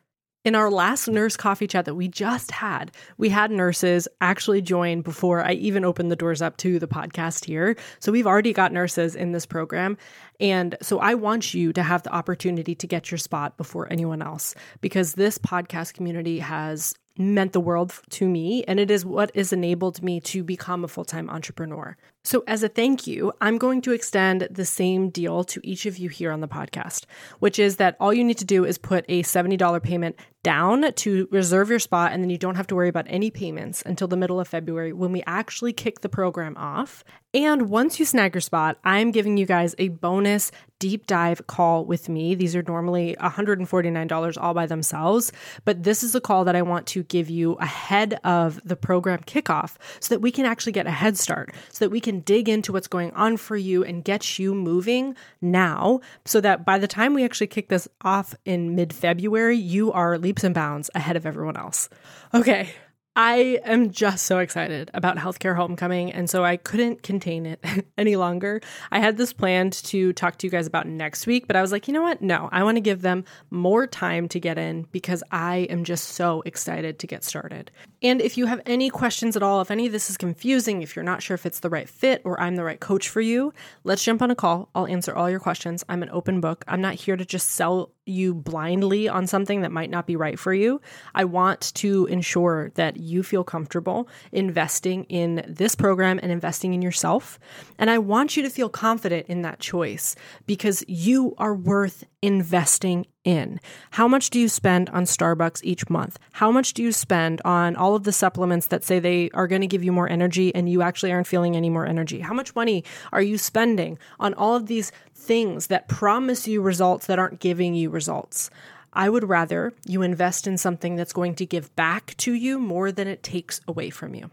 In 0.44 0.54
our 0.54 0.70
last 0.70 1.08
nurse 1.08 1.38
coffee 1.38 1.66
chat 1.66 1.86
that 1.86 1.94
we 1.94 2.06
just 2.06 2.50
had, 2.50 2.92
we 3.16 3.30
had 3.30 3.50
nurses 3.50 4.06
actually 4.20 4.60
join 4.60 5.00
before 5.00 5.42
I 5.42 5.52
even 5.52 5.86
opened 5.86 6.10
the 6.10 6.16
doors 6.16 6.42
up 6.42 6.58
to 6.58 6.78
the 6.78 6.86
podcast 6.86 7.46
here. 7.46 7.76
So 7.98 8.12
we've 8.12 8.26
already 8.26 8.52
got 8.52 8.70
nurses 8.70 9.16
in 9.16 9.32
this 9.32 9.46
program. 9.46 9.96
And 10.40 10.76
so 10.82 10.98
I 10.98 11.14
want 11.14 11.54
you 11.54 11.72
to 11.72 11.82
have 11.82 12.02
the 12.02 12.12
opportunity 12.12 12.74
to 12.74 12.86
get 12.86 13.10
your 13.10 13.16
spot 13.16 13.56
before 13.56 13.90
anyone 13.90 14.20
else 14.20 14.54
because 14.82 15.14
this 15.14 15.38
podcast 15.38 15.94
community 15.94 16.40
has 16.40 16.94
meant 17.16 17.54
the 17.54 17.60
world 17.60 17.94
to 18.10 18.28
me, 18.28 18.64
and 18.64 18.78
it 18.78 18.90
is 18.90 19.06
what 19.06 19.34
has 19.34 19.50
enabled 19.50 20.02
me 20.02 20.20
to 20.20 20.44
become 20.44 20.84
a 20.84 20.88
full 20.88 21.06
time 21.06 21.30
entrepreneur. 21.30 21.96
So, 22.26 22.42
as 22.46 22.62
a 22.62 22.70
thank 22.70 23.06
you, 23.06 23.34
I'm 23.42 23.58
going 23.58 23.82
to 23.82 23.92
extend 23.92 24.48
the 24.50 24.64
same 24.64 25.10
deal 25.10 25.44
to 25.44 25.60
each 25.62 25.84
of 25.84 25.98
you 25.98 26.08
here 26.08 26.32
on 26.32 26.40
the 26.40 26.48
podcast, 26.48 27.04
which 27.40 27.58
is 27.58 27.76
that 27.76 27.98
all 28.00 28.14
you 28.14 28.24
need 28.24 28.38
to 28.38 28.46
do 28.46 28.64
is 28.64 28.78
put 28.78 29.04
a 29.10 29.22
$70 29.22 29.82
payment 29.82 30.16
down 30.42 30.92
to 30.92 31.26
reserve 31.30 31.70
your 31.70 31.78
spot, 31.78 32.12
and 32.12 32.22
then 32.22 32.30
you 32.30 32.38
don't 32.38 32.54
have 32.54 32.66
to 32.68 32.74
worry 32.74 32.88
about 32.88 33.06
any 33.08 33.30
payments 33.30 33.82
until 33.84 34.06
the 34.06 34.16
middle 34.16 34.38
of 34.38 34.46
February 34.46 34.92
when 34.92 35.10
we 35.10 35.22
actually 35.26 35.72
kick 35.72 36.00
the 36.00 36.08
program 36.08 36.56
off. 36.56 37.02
And 37.32 37.68
once 37.68 37.98
you 37.98 38.04
snag 38.04 38.34
your 38.34 38.40
spot, 38.40 38.78
I'm 38.84 39.10
giving 39.10 39.36
you 39.36 39.46
guys 39.46 39.74
a 39.78 39.88
bonus 39.88 40.52
deep 40.78 41.06
dive 41.06 41.46
call 41.46 41.84
with 41.86 42.08
me. 42.10 42.34
These 42.34 42.54
are 42.54 42.62
normally 42.62 43.16
$149 43.18 44.36
all 44.40 44.54
by 44.54 44.66
themselves, 44.66 45.32
but 45.64 45.82
this 45.82 46.02
is 46.02 46.14
a 46.14 46.20
call 46.20 46.44
that 46.44 46.54
I 46.54 46.62
want 46.62 46.86
to 46.88 47.02
give 47.04 47.30
you 47.30 47.54
ahead 47.54 48.20
of 48.22 48.60
the 48.64 48.76
program 48.76 49.20
kickoff 49.20 49.76
so 49.98 50.14
that 50.14 50.20
we 50.20 50.30
can 50.30 50.44
actually 50.44 50.72
get 50.72 50.86
a 50.86 50.90
head 50.90 51.16
start, 51.16 51.54
so 51.70 51.84
that 51.84 51.90
we 51.90 52.00
can 52.00 52.13
dig 52.20 52.48
into 52.48 52.72
what's 52.72 52.88
going 52.88 53.10
on 53.12 53.36
for 53.36 53.56
you 53.56 53.84
and 53.84 54.04
get 54.04 54.38
you 54.38 54.54
moving 54.54 55.16
now, 55.40 56.00
so 56.24 56.40
that 56.40 56.64
by 56.64 56.78
the 56.78 56.88
time 56.88 57.14
we 57.14 57.24
actually 57.24 57.46
kick 57.46 57.68
this 57.68 57.88
off 58.02 58.34
in 58.44 58.74
mid 58.74 58.92
February, 58.92 59.56
you 59.56 59.92
are 59.92 60.18
leaps 60.18 60.44
and 60.44 60.54
bounds 60.54 60.90
ahead 60.94 61.16
of 61.16 61.26
everyone 61.26 61.56
else. 61.56 61.88
Okay, 62.32 62.70
I 63.16 63.60
am 63.64 63.92
just 63.92 64.26
so 64.26 64.40
excited 64.40 64.90
about 64.92 65.18
Healthcare 65.18 65.54
Homecoming, 65.54 66.10
and 66.12 66.28
so 66.28 66.44
I 66.44 66.56
couldn't 66.56 67.04
contain 67.04 67.46
it 67.46 67.64
any 67.98 68.16
longer. 68.16 68.60
I 68.90 68.98
had 68.98 69.16
this 69.16 69.32
planned 69.32 69.74
to 69.84 70.12
talk 70.14 70.38
to 70.38 70.46
you 70.48 70.50
guys 70.50 70.66
about 70.66 70.88
next 70.88 71.24
week, 71.28 71.46
but 71.46 71.54
I 71.54 71.62
was 71.62 71.70
like, 71.70 71.86
you 71.86 71.94
know 71.94 72.02
what? 72.02 72.22
No, 72.22 72.48
I 72.50 72.64
want 72.64 72.76
to 72.76 72.80
give 72.80 73.02
them 73.02 73.24
more 73.50 73.86
time 73.86 74.26
to 74.30 74.40
get 74.40 74.58
in 74.58 74.88
because 74.90 75.22
I 75.30 75.58
am 75.70 75.84
just 75.84 76.08
so 76.08 76.42
excited 76.44 76.98
to 76.98 77.06
get 77.06 77.22
started. 77.22 77.70
And 78.04 78.20
if 78.20 78.36
you 78.36 78.44
have 78.44 78.60
any 78.66 78.90
questions 78.90 79.34
at 79.34 79.42
all, 79.42 79.62
if 79.62 79.70
any 79.70 79.86
of 79.86 79.92
this 79.92 80.10
is 80.10 80.18
confusing, 80.18 80.82
if 80.82 80.94
you're 80.94 81.02
not 81.02 81.22
sure 81.22 81.34
if 81.34 81.46
it's 81.46 81.60
the 81.60 81.70
right 81.70 81.88
fit 81.88 82.20
or 82.26 82.38
I'm 82.38 82.54
the 82.54 82.62
right 82.62 82.78
coach 82.78 83.08
for 83.08 83.22
you, 83.22 83.54
let's 83.82 84.04
jump 84.04 84.20
on 84.20 84.30
a 84.30 84.34
call. 84.34 84.68
I'll 84.74 84.86
answer 84.86 85.16
all 85.16 85.30
your 85.30 85.40
questions. 85.40 85.82
I'm 85.88 86.02
an 86.02 86.10
open 86.10 86.42
book. 86.42 86.66
I'm 86.68 86.82
not 86.82 86.96
here 86.96 87.16
to 87.16 87.24
just 87.24 87.52
sell 87.52 87.94
you 88.06 88.34
blindly 88.34 89.08
on 89.08 89.26
something 89.26 89.62
that 89.62 89.72
might 89.72 89.88
not 89.88 90.06
be 90.06 90.16
right 90.16 90.38
for 90.38 90.52
you. 90.52 90.80
I 91.14 91.24
want 91.24 91.72
to 91.76 92.04
ensure 92.06 92.70
that 92.74 92.98
you 92.98 93.22
feel 93.22 93.44
comfortable 93.44 94.08
investing 94.32 95.04
in 95.04 95.42
this 95.48 95.74
program 95.74 96.20
and 96.22 96.30
investing 96.30 96.74
in 96.74 96.82
yourself. 96.82 97.38
And 97.78 97.88
I 97.88 97.98
want 97.98 98.36
you 98.36 98.42
to 98.42 98.50
feel 98.50 98.68
confident 98.68 99.26
in 99.28 99.40
that 99.42 99.60
choice 99.60 100.14
because 100.44 100.84
you 100.86 101.34
are 101.38 101.54
worth 101.54 102.04
investing 102.20 103.06
in. 103.24 103.60
How 103.92 104.06
much 104.06 104.30
do 104.30 104.38
you 104.38 104.48
spend 104.48 104.90
on 104.90 105.04
Starbucks 105.04 105.60
each 105.62 105.88
month? 105.88 106.18
How 106.32 106.50
much 106.50 106.74
do 106.74 106.82
you 106.82 106.92
spend 106.92 107.40
on 107.44 107.74
all 107.94 107.98
of 107.98 108.02
the 108.02 108.12
supplements 108.12 108.66
that 108.66 108.82
say 108.82 108.98
they 108.98 109.30
are 109.34 109.46
going 109.46 109.60
to 109.60 109.68
give 109.68 109.84
you 109.84 109.92
more 109.92 110.08
energy 110.08 110.52
and 110.52 110.68
you 110.68 110.82
actually 110.82 111.12
aren't 111.12 111.28
feeling 111.28 111.54
any 111.54 111.70
more 111.70 111.86
energy? 111.86 112.18
How 112.18 112.34
much 112.34 112.52
money 112.56 112.82
are 113.12 113.22
you 113.22 113.38
spending 113.38 113.98
on 114.18 114.34
all 114.34 114.56
of 114.56 114.66
these 114.66 114.90
things 115.14 115.68
that 115.68 115.86
promise 115.86 116.48
you 116.48 116.60
results 116.60 117.06
that 117.06 117.20
aren't 117.20 117.38
giving 117.38 117.72
you 117.72 117.90
results? 117.90 118.50
I 118.92 119.08
would 119.08 119.28
rather 119.28 119.72
you 119.86 120.02
invest 120.02 120.48
in 120.48 120.58
something 120.58 120.96
that's 120.96 121.12
going 121.12 121.36
to 121.36 121.46
give 121.46 121.72
back 121.76 122.16
to 122.16 122.32
you 122.32 122.58
more 122.58 122.90
than 122.90 123.06
it 123.06 123.22
takes 123.22 123.60
away 123.68 123.90
from 123.90 124.16
you. 124.16 124.28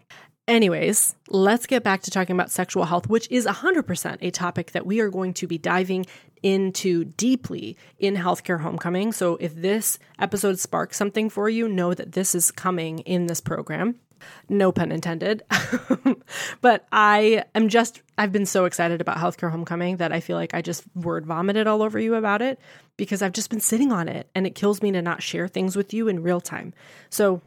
Anyways, 0.48 1.14
let's 1.30 1.68
get 1.68 1.84
back 1.84 2.02
to 2.02 2.12
talking 2.12 2.36
about 2.36 2.50
sexual 2.50 2.86
health, 2.86 3.08
which 3.08 3.30
is 3.30 3.46
100% 3.46 4.18
a 4.22 4.32
topic 4.32 4.72
that 4.72 4.88
we 4.88 5.02
are 5.02 5.10
going 5.12 5.36
to 5.36 5.46
be 5.46 5.60
diving 5.60 6.08
into 6.44 7.06
deeply 7.06 7.78
in 8.00 8.16
Healthcare 8.16 8.62
Homecoming. 8.62 9.12
So 9.12 9.38
if 9.38 9.56
this 9.56 10.00
episode 10.20 10.60
sparks 10.60 10.98
something 10.98 11.30
for 11.30 11.50
you, 11.50 11.68
know 11.68 11.94
that 11.94 12.14
this 12.14 12.36
is 12.36 12.52
coming 12.52 13.00
in 13.00 13.28
this 13.28 13.42
program. 13.42 13.96
No 14.50 14.72
pun 14.72 14.92
intended. 14.92 15.44
but 16.62 16.86
I 16.92 17.44
am 17.56 17.70
just, 17.70 18.02
I've 18.18 18.32
been 18.32 18.46
so 18.46 18.66
excited 18.66 19.02
about 19.02 19.18
Healthcare 19.18 19.52
Homecoming 19.52 19.98
that 19.98 20.12
I 20.12 20.20
feel 20.20 20.38
like 20.38 20.54
I 20.54 20.62
just 20.62 20.84
word 20.96 21.26
vomited 21.26 21.68
all 21.68 21.82
over 21.82 22.00
you 22.00 22.16
about 22.16 22.42
it 22.42 22.60
because 22.98 23.22
I've 23.22 23.34
just 23.34 23.50
been 23.50 23.60
sitting 23.60 23.92
on 23.92 24.08
it 24.08 24.30
and 24.36 24.46
it 24.46 24.56
kills 24.56 24.82
me 24.82 24.92
to 24.92 25.02
not 25.02 25.24
share 25.24 25.48
things 25.48 25.76
with 25.76 25.94
you 25.94 26.08
in 26.08 26.24
real 26.24 26.42
time. 26.42 26.74
So 27.10 27.42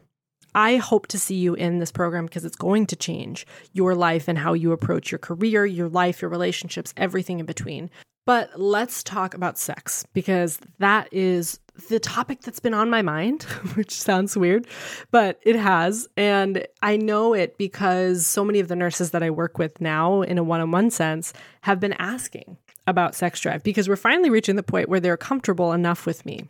I 0.53 0.77
hope 0.77 1.07
to 1.07 1.19
see 1.19 1.35
you 1.35 1.53
in 1.53 1.79
this 1.79 1.91
program 1.91 2.25
because 2.25 2.45
it's 2.45 2.55
going 2.55 2.87
to 2.87 2.95
change 2.95 3.45
your 3.73 3.93
life 3.93 4.29
and 4.29 4.37
how 4.37 4.53
you 4.53 4.71
approach 4.71 5.11
your 5.11 5.19
career, 5.19 5.65
your 5.65 5.89
life, 5.89 6.21
your 6.21 6.31
relationships, 6.31 6.93
everything 6.95 7.41
in 7.41 7.45
between. 7.45 7.89
But 8.25 8.59
let's 8.59 9.03
talk 9.03 9.33
about 9.33 9.57
sex 9.57 10.05
because 10.13 10.59
that 10.79 11.07
is 11.11 11.59
the 11.89 11.99
topic 11.99 12.41
that's 12.41 12.59
been 12.59 12.73
on 12.73 12.89
my 12.89 13.01
mind, 13.01 13.43
which 13.75 13.91
sounds 13.91 14.35
weird, 14.35 14.67
but 15.11 15.39
it 15.43 15.55
has. 15.55 16.07
And 16.17 16.65
I 16.81 16.97
know 16.97 17.33
it 17.33 17.57
because 17.57 18.25
so 18.25 18.43
many 18.43 18.59
of 18.59 18.67
the 18.67 18.75
nurses 18.75 19.11
that 19.11 19.23
I 19.23 19.29
work 19.29 19.57
with 19.57 19.79
now, 19.79 20.21
in 20.21 20.37
a 20.37 20.43
one 20.43 20.61
on 20.61 20.71
one 20.71 20.89
sense, 20.89 21.33
have 21.61 21.79
been 21.79 21.93
asking 21.93 22.57
about 22.87 23.15
sex 23.15 23.39
drive 23.39 23.63
because 23.63 23.89
we're 23.89 23.95
finally 23.95 24.29
reaching 24.29 24.55
the 24.55 24.63
point 24.63 24.89
where 24.89 24.99
they're 24.99 25.17
comfortable 25.17 25.73
enough 25.73 26.05
with 26.05 26.25
me 26.25 26.45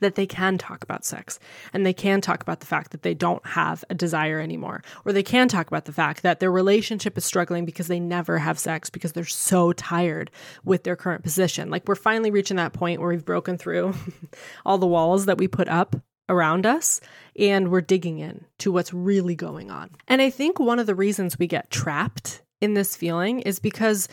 that 0.00 0.14
they 0.14 0.26
can 0.26 0.58
talk 0.58 0.82
about 0.82 1.04
sex. 1.04 1.38
And 1.72 1.84
they 1.84 1.92
can 1.92 2.20
talk 2.20 2.42
about 2.42 2.60
the 2.60 2.66
fact 2.66 2.90
that 2.92 3.02
they 3.02 3.14
don't 3.14 3.44
have 3.46 3.84
a 3.90 3.94
desire 3.94 4.40
anymore. 4.40 4.82
Or 5.04 5.12
they 5.12 5.22
can 5.22 5.48
talk 5.48 5.66
about 5.66 5.84
the 5.84 5.92
fact 5.92 6.22
that 6.22 6.40
their 6.40 6.50
relationship 6.50 7.16
is 7.18 7.24
struggling 7.24 7.64
because 7.64 7.88
they 7.88 8.00
never 8.00 8.38
have 8.38 8.58
sex 8.58 8.90
because 8.90 9.12
they're 9.12 9.24
so 9.24 9.72
tired 9.72 10.30
with 10.64 10.84
their 10.84 10.96
current 10.96 11.22
position. 11.22 11.70
Like 11.70 11.88
we're 11.88 11.94
finally 11.94 12.30
reaching 12.30 12.56
that 12.56 12.72
point 12.72 13.00
where 13.00 13.10
we've 13.10 13.24
broken 13.24 13.58
through 13.58 13.94
all 14.66 14.78
the 14.78 14.86
walls 14.86 15.26
that 15.26 15.38
we 15.38 15.48
put 15.48 15.68
up 15.68 15.96
around 16.28 16.66
us 16.66 17.00
and 17.38 17.70
we're 17.70 17.80
digging 17.80 18.18
in 18.18 18.44
to 18.58 18.72
what's 18.72 18.92
really 18.92 19.34
going 19.34 19.70
on. 19.70 19.90
And 20.08 20.20
i 20.20 20.30
think 20.30 20.58
one 20.58 20.78
of 20.78 20.86
the 20.86 20.94
reasons 20.94 21.38
we 21.38 21.46
get 21.46 21.70
trapped 21.70 22.42
in 22.60 22.74
this 22.74 22.96
feeling 22.96 23.40
is 23.40 23.58
because 23.58 24.08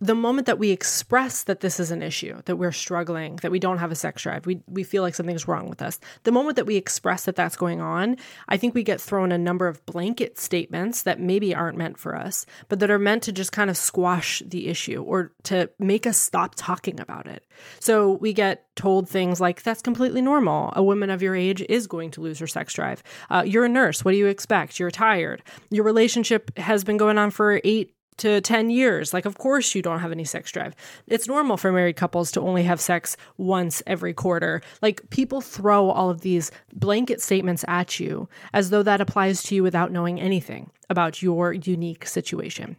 the 0.00 0.14
moment 0.14 0.46
that 0.46 0.58
we 0.58 0.70
express 0.70 1.44
that 1.44 1.60
this 1.60 1.78
is 1.78 1.90
an 1.90 2.02
issue, 2.02 2.40
that 2.46 2.56
we're 2.56 2.72
struggling, 2.72 3.36
that 3.36 3.50
we 3.50 3.58
don't 3.58 3.78
have 3.78 3.92
a 3.92 3.94
sex 3.94 4.22
drive, 4.22 4.46
we, 4.46 4.62
we 4.66 4.82
feel 4.82 5.02
like 5.02 5.14
something's 5.14 5.46
wrong 5.46 5.68
with 5.68 5.82
us, 5.82 6.00
the 6.22 6.32
moment 6.32 6.56
that 6.56 6.66
we 6.66 6.76
express 6.76 7.24
that 7.24 7.36
that's 7.36 7.56
going 7.56 7.80
on, 7.80 8.16
I 8.48 8.56
think 8.56 8.74
we 8.74 8.82
get 8.82 9.00
thrown 9.00 9.30
a 9.30 9.38
number 9.38 9.68
of 9.68 9.84
blanket 9.84 10.38
statements 10.38 11.02
that 11.02 11.20
maybe 11.20 11.54
aren't 11.54 11.76
meant 11.76 11.98
for 11.98 12.16
us, 12.16 12.46
but 12.68 12.80
that 12.80 12.90
are 12.90 12.98
meant 12.98 13.22
to 13.24 13.32
just 13.32 13.52
kind 13.52 13.68
of 13.68 13.76
squash 13.76 14.42
the 14.46 14.68
issue 14.68 15.02
or 15.02 15.32
to 15.44 15.68
make 15.78 16.06
us 16.06 16.18
stop 16.18 16.54
talking 16.56 16.98
about 16.98 17.26
it. 17.26 17.44
So 17.78 18.12
we 18.12 18.32
get 18.32 18.64
told 18.76 19.08
things 19.08 19.40
like, 19.40 19.62
that's 19.62 19.82
completely 19.82 20.22
normal. 20.22 20.72
A 20.74 20.82
woman 20.82 21.10
of 21.10 21.20
your 21.20 21.36
age 21.36 21.62
is 21.68 21.86
going 21.86 22.10
to 22.12 22.22
lose 22.22 22.38
her 22.38 22.46
sex 22.46 22.72
drive. 22.72 23.02
Uh, 23.28 23.42
you're 23.44 23.66
a 23.66 23.68
nurse. 23.68 24.02
What 24.02 24.12
do 24.12 24.16
you 24.16 24.28
expect? 24.28 24.80
You're 24.80 24.90
tired. 24.90 25.42
Your 25.70 25.84
relationship 25.84 26.56
has 26.56 26.84
been 26.84 26.96
going 26.96 27.18
on 27.18 27.30
for 27.30 27.60
eight 27.64 27.94
to 28.20 28.40
10 28.40 28.70
years. 28.70 29.12
Like, 29.12 29.24
of 29.24 29.38
course, 29.38 29.74
you 29.74 29.82
don't 29.82 30.00
have 30.00 30.12
any 30.12 30.24
sex 30.24 30.52
drive. 30.52 30.74
It's 31.06 31.26
normal 31.26 31.56
for 31.56 31.72
married 31.72 31.96
couples 31.96 32.30
to 32.32 32.40
only 32.40 32.62
have 32.64 32.80
sex 32.80 33.16
once 33.36 33.82
every 33.86 34.14
quarter. 34.14 34.62
Like, 34.82 35.08
people 35.10 35.40
throw 35.40 35.90
all 35.90 36.10
of 36.10 36.20
these 36.20 36.50
blanket 36.72 37.20
statements 37.20 37.64
at 37.66 37.98
you 37.98 38.28
as 38.52 38.70
though 38.70 38.82
that 38.82 39.00
applies 39.00 39.42
to 39.44 39.54
you 39.54 39.62
without 39.62 39.92
knowing 39.92 40.20
anything 40.20 40.70
about 40.88 41.22
your 41.22 41.52
unique 41.52 42.06
situation. 42.06 42.76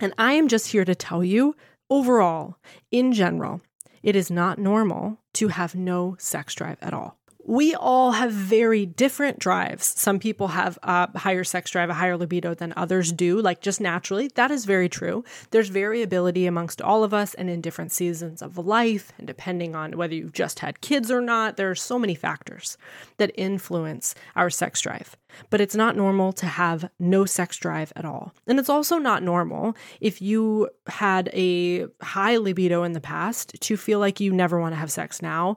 And 0.00 0.14
I 0.16 0.32
am 0.32 0.48
just 0.48 0.68
here 0.68 0.84
to 0.84 0.94
tell 0.94 1.22
you 1.22 1.54
overall, 1.90 2.56
in 2.90 3.12
general, 3.12 3.60
it 4.02 4.16
is 4.16 4.30
not 4.30 4.58
normal 4.58 5.18
to 5.34 5.48
have 5.48 5.74
no 5.74 6.16
sex 6.18 6.54
drive 6.54 6.78
at 6.80 6.94
all 6.94 7.17
we 7.48 7.74
all 7.74 8.12
have 8.12 8.30
very 8.30 8.84
different 8.84 9.38
drives. 9.38 9.86
Some 9.86 10.18
people 10.18 10.48
have 10.48 10.78
a 10.82 11.18
higher 11.18 11.44
sex 11.44 11.70
drive, 11.70 11.88
a 11.88 11.94
higher 11.94 12.18
libido 12.18 12.52
than 12.54 12.74
others 12.76 13.10
do, 13.10 13.40
like 13.40 13.62
just 13.62 13.80
naturally. 13.80 14.28
That 14.34 14.50
is 14.50 14.66
very 14.66 14.90
true. 14.90 15.24
There's 15.50 15.70
variability 15.70 16.46
amongst 16.46 16.82
all 16.82 17.02
of 17.02 17.14
us 17.14 17.32
and 17.32 17.48
in 17.48 17.62
different 17.62 17.90
seasons 17.90 18.42
of 18.42 18.58
life, 18.58 19.14
and 19.16 19.26
depending 19.26 19.74
on 19.74 19.96
whether 19.96 20.14
you've 20.14 20.34
just 20.34 20.58
had 20.58 20.82
kids 20.82 21.10
or 21.10 21.22
not, 21.22 21.56
there 21.56 21.70
are 21.70 21.74
so 21.74 21.98
many 21.98 22.14
factors 22.14 22.76
that 23.16 23.32
influence 23.34 24.14
our 24.36 24.50
sex 24.50 24.82
drive. 24.82 25.16
But 25.48 25.62
it's 25.62 25.74
not 25.74 25.96
normal 25.96 26.34
to 26.34 26.46
have 26.46 26.90
no 26.98 27.24
sex 27.24 27.56
drive 27.56 27.94
at 27.96 28.04
all. 28.04 28.34
And 28.46 28.58
it's 28.58 28.68
also 28.68 28.98
not 28.98 29.22
normal 29.22 29.74
if 30.02 30.20
you 30.20 30.68
had 30.86 31.30
a 31.32 31.86
high 32.02 32.36
libido 32.36 32.82
in 32.82 32.92
the 32.92 33.00
past 33.00 33.58
to 33.58 33.78
feel 33.78 34.00
like 34.00 34.20
you 34.20 34.34
never 34.34 34.60
want 34.60 34.72
to 34.72 34.78
have 34.78 34.92
sex 34.92 35.22
now 35.22 35.56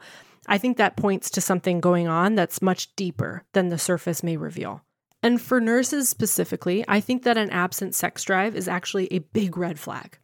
I 0.51 0.58
think 0.58 0.75
that 0.75 0.98
points 0.98 1.29
to 1.29 1.41
something 1.41 1.79
going 1.79 2.10
on 2.10 2.36
that's 2.36 2.62
much 2.62 2.93
deeper 2.98 3.46
than 3.53 3.70
the 3.70 3.77
surface 3.77 4.22
may 4.22 4.36
reveal. 4.36 4.81
And 5.24 5.41
for 5.41 5.62
nurses 5.62 6.10
specifically, 6.10 6.84
I 6.89 7.00
think 7.00 7.24
that 7.24 7.38
an 7.38 7.50
absent 7.51 7.96
sex 7.96 8.22
drive 8.25 8.53
is 8.53 8.67
actually 8.67 9.08
a 9.13 9.20
big 9.20 9.55
red 9.55 9.79
flag. 9.79 10.17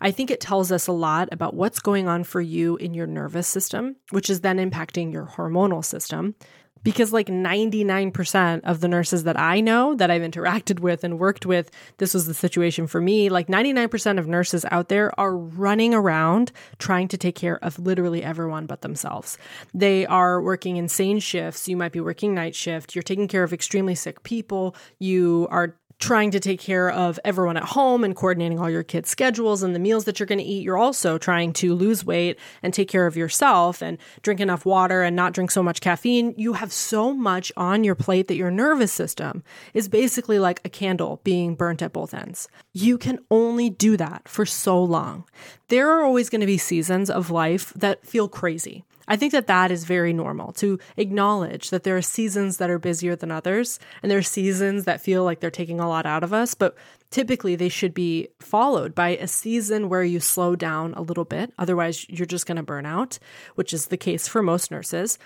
I 0.00 0.10
think 0.10 0.32
it 0.32 0.40
tells 0.40 0.72
us 0.72 0.88
a 0.88 0.92
lot 0.92 1.28
about 1.30 1.54
what's 1.54 1.78
going 1.78 2.08
on 2.08 2.24
for 2.24 2.40
you 2.40 2.76
in 2.78 2.92
your 2.92 3.06
nervous 3.06 3.46
system, 3.46 3.94
which 4.10 4.28
is 4.28 4.40
then 4.40 4.58
impacting 4.58 5.12
your 5.12 5.26
hormonal 5.26 5.84
system, 5.84 6.34
because 6.82 7.12
like 7.12 7.28
99% 7.28 8.60
of 8.64 8.80
the 8.80 8.88
nurses 8.88 9.24
that 9.24 9.38
I 9.38 9.60
know 9.60 9.94
that 9.94 10.10
I've 10.10 10.22
interacted 10.22 10.80
with 10.80 11.04
and 11.04 11.18
worked 11.18 11.46
with, 11.46 11.70
this 11.98 12.14
was 12.14 12.26
the 12.26 12.34
situation 12.34 12.86
for 12.86 13.00
me. 13.00 13.28
Like 13.28 13.48
99% 13.48 14.18
of 14.18 14.26
nurses 14.26 14.64
out 14.70 14.88
there 14.88 15.18
are 15.18 15.36
running 15.36 15.94
around 15.94 16.52
trying 16.78 17.08
to 17.08 17.18
take 17.18 17.34
care 17.34 17.58
of 17.64 17.78
literally 17.78 18.22
everyone 18.22 18.66
but 18.66 18.82
themselves. 18.82 19.38
They 19.74 20.06
are 20.06 20.40
working 20.40 20.76
insane 20.76 21.18
shifts. 21.18 21.68
You 21.68 21.76
might 21.76 21.92
be 21.92 22.00
working 22.00 22.34
night 22.34 22.54
shift. 22.54 22.94
You're 22.94 23.02
taking 23.02 23.28
care 23.28 23.42
of 23.42 23.52
extremely 23.52 23.94
sick 23.94 24.22
people. 24.22 24.74
You 24.98 25.48
are 25.50 25.76
trying 25.98 26.30
to 26.30 26.40
take 26.40 26.60
care 26.60 26.90
of 26.90 27.18
everyone 27.24 27.56
at 27.56 27.64
home 27.64 28.04
and 28.04 28.14
coordinating 28.14 28.58
all 28.58 28.70
your 28.70 28.82
kids' 28.82 29.10
schedules 29.10 29.62
and 29.62 29.74
the 29.74 29.80
meals 29.80 30.04
that 30.04 30.18
you're 30.18 30.26
going 30.26 30.38
to 30.38 30.44
eat, 30.44 30.62
you're 30.62 30.78
also 30.78 31.18
trying 31.18 31.52
to 31.52 31.74
lose 31.74 32.04
weight 32.04 32.38
and 32.62 32.72
take 32.72 32.88
care 32.88 33.06
of 33.06 33.16
yourself 33.16 33.82
and 33.82 33.98
drink 34.22 34.40
enough 34.40 34.64
water 34.64 35.02
and 35.02 35.16
not 35.16 35.32
drink 35.32 35.50
so 35.50 35.62
much 35.62 35.80
caffeine. 35.80 36.34
You 36.36 36.54
have 36.54 36.72
so 36.72 37.12
much 37.12 37.50
on 37.56 37.82
your 37.84 37.94
plate 37.94 38.28
that 38.28 38.36
your 38.36 38.50
nervous 38.50 38.92
system 38.92 39.42
is 39.74 39.88
basically 39.88 40.38
like 40.38 40.60
a 40.64 40.68
candle 40.68 41.20
being 41.24 41.54
burnt 41.54 41.82
at 41.82 41.92
both 41.92 42.14
ends. 42.14 42.48
You 42.72 42.96
can 42.96 43.18
only 43.30 43.68
do 43.68 43.96
that 43.96 44.28
for 44.28 44.46
so 44.46 44.82
long. 44.82 45.24
There 45.68 45.90
are 45.90 46.04
always 46.04 46.30
going 46.30 46.40
to 46.40 46.46
be 46.46 46.58
seasons 46.58 47.10
of 47.10 47.30
life 47.30 47.72
that 47.74 48.06
feel 48.06 48.28
crazy. 48.28 48.84
I 49.08 49.16
think 49.16 49.32
that 49.32 49.46
that 49.48 49.70
is 49.70 49.84
very 49.84 50.12
normal 50.12 50.52
to 50.52 50.78
acknowledge 50.96 51.70
that 51.70 51.82
there 51.82 51.96
are 51.96 52.02
seasons 52.02 52.58
that 52.58 52.70
are 52.70 52.78
busier 52.78 53.16
than 53.16 53.32
others 53.32 53.80
and 54.02 54.10
there 54.10 54.18
are 54.18 54.22
seasons 54.22 54.84
that 54.84 55.00
feel 55.00 55.24
like 55.24 55.40
they're 55.40 55.50
taking 55.50 55.80
a 55.80 55.88
lot 55.88 56.06
out 56.06 56.22
of 56.22 56.32
us, 56.32 56.54
but 56.54 56.76
typically 57.10 57.56
they 57.56 57.68
should 57.68 57.94
be 57.94 58.28
followed 58.38 58.94
by 58.94 59.10
a 59.10 59.26
season 59.26 59.88
where 59.88 60.04
you 60.04 60.20
slow 60.20 60.54
down 60.54 60.94
a 60.94 61.02
little 61.02 61.24
bit. 61.24 61.52
Otherwise, 61.58 62.06
you're 62.08 62.26
just 62.26 62.46
going 62.46 62.56
to 62.56 62.62
burn 62.62 62.86
out, 62.86 63.18
which 63.54 63.72
is 63.72 63.86
the 63.86 63.96
case 63.96 64.28
for 64.28 64.42
most 64.42 64.70
nurses. 64.70 65.18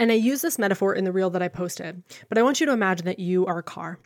And 0.00 0.10
I 0.10 0.14
use 0.14 0.40
this 0.40 0.58
metaphor 0.58 0.94
in 0.94 1.04
the 1.04 1.12
reel 1.12 1.28
that 1.28 1.42
I 1.42 1.48
posted, 1.48 2.02
but 2.30 2.38
I 2.38 2.42
want 2.42 2.58
you 2.58 2.64
to 2.64 2.72
imagine 2.72 3.04
that 3.04 3.18
you 3.18 3.44
are 3.44 3.58
a 3.58 3.62
car. 3.62 3.98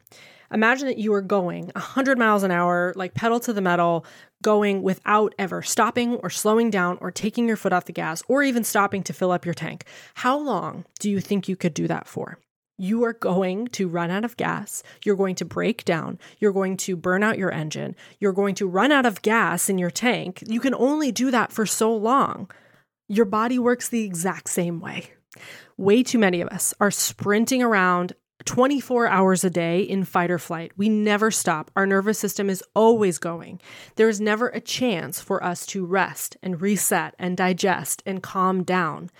Imagine 0.52 0.88
that 0.88 0.98
you 0.98 1.14
are 1.14 1.22
going 1.22 1.70
100 1.76 2.18
miles 2.18 2.42
an 2.42 2.50
hour, 2.50 2.92
like 2.96 3.14
pedal 3.14 3.38
to 3.38 3.52
the 3.52 3.60
metal, 3.60 4.04
going 4.42 4.82
without 4.82 5.36
ever 5.38 5.62
stopping 5.62 6.16
or 6.16 6.30
slowing 6.30 6.68
down 6.68 6.98
or 7.00 7.12
taking 7.12 7.46
your 7.46 7.56
foot 7.56 7.72
off 7.72 7.84
the 7.84 7.92
gas 7.92 8.24
or 8.26 8.42
even 8.42 8.64
stopping 8.64 9.04
to 9.04 9.12
fill 9.12 9.30
up 9.30 9.44
your 9.44 9.54
tank. 9.54 9.84
How 10.14 10.36
long 10.36 10.84
do 10.98 11.08
you 11.08 11.20
think 11.20 11.48
you 11.48 11.54
could 11.54 11.74
do 11.74 11.86
that 11.86 12.08
for? 12.08 12.40
You 12.76 13.04
are 13.04 13.12
going 13.12 13.68
to 13.68 13.86
run 13.86 14.10
out 14.10 14.24
of 14.24 14.36
gas. 14.36 14.82
You're 15.04 15.14
going 15.14 15.36
to 15.36 15.44
break 15.44 15.84
down. 15.84 16.18
You're 16.40 16.52
going 16.52 16.76
to 16.78 16.96
burn 16.96 17.22
out 17.22 17.38
your 17.38 17.52
engine. 17.52 17.94
You're 18.18 18.32
going 18.32 18.56
to 18.56 18.66
run 18.66 18.90
out 18.90 19.06
of 19.06 19.22
gas 19.22 19.68
in 19.68 19.78
your 19.78 19.92
tank. 19.92 20.42
You 20.44 20.58
can 20.58 20.74
only 20.74 21.12
do 21.12 21.30
that 21.30 21.52
for 21.52 21.66
so 21.66 21.94
long. 21.94 22.50
Your 23.06 23.26
body 23.26 23.60
works 23.60 23.88
the 23.88 24.02
exact 24.02 24.48
same 24.48 24.80
way. 24.80 25.12
Way 25.76 26.02
too 26.02 26.18
many 26.18 26.40
of 26.40 26.48
us 26.48 26.74
are 26.80 26.90
sprinting 26.90 27.62
around 27.62 28.14
24 28.44 29.06
hours 29.06 29.44
a 29.44 29.50
day 29.50 29.80
in 29.80 30.04
fight 30.04 30.30
or 30.30 30.38
flight. 30.38 30.72
We 30.76 30.88
never 30.88 31.30
stop. 31.30 31.70
Our 31.76 31.86
nervous 31.86 32.18
system 32.18 32.50
is 32.50 32.62
always 32.74 33.18
going. 33.18 33.60
There 33.96 34.08
is 34.08 34.20
never 34.20 34.48
a 34.48 34.60
chance 34.60 35.20
for 35.20 35.42
us 35.42 35.64
to 35.66 35.86
rest 35.86 36.36
and 36.42 36.60
reset 36.60 37.14
and 37.18 37.36
digest 37.36 38.02
and 38.04 38.22
calm 38.22 38.62
down 38.62 39.10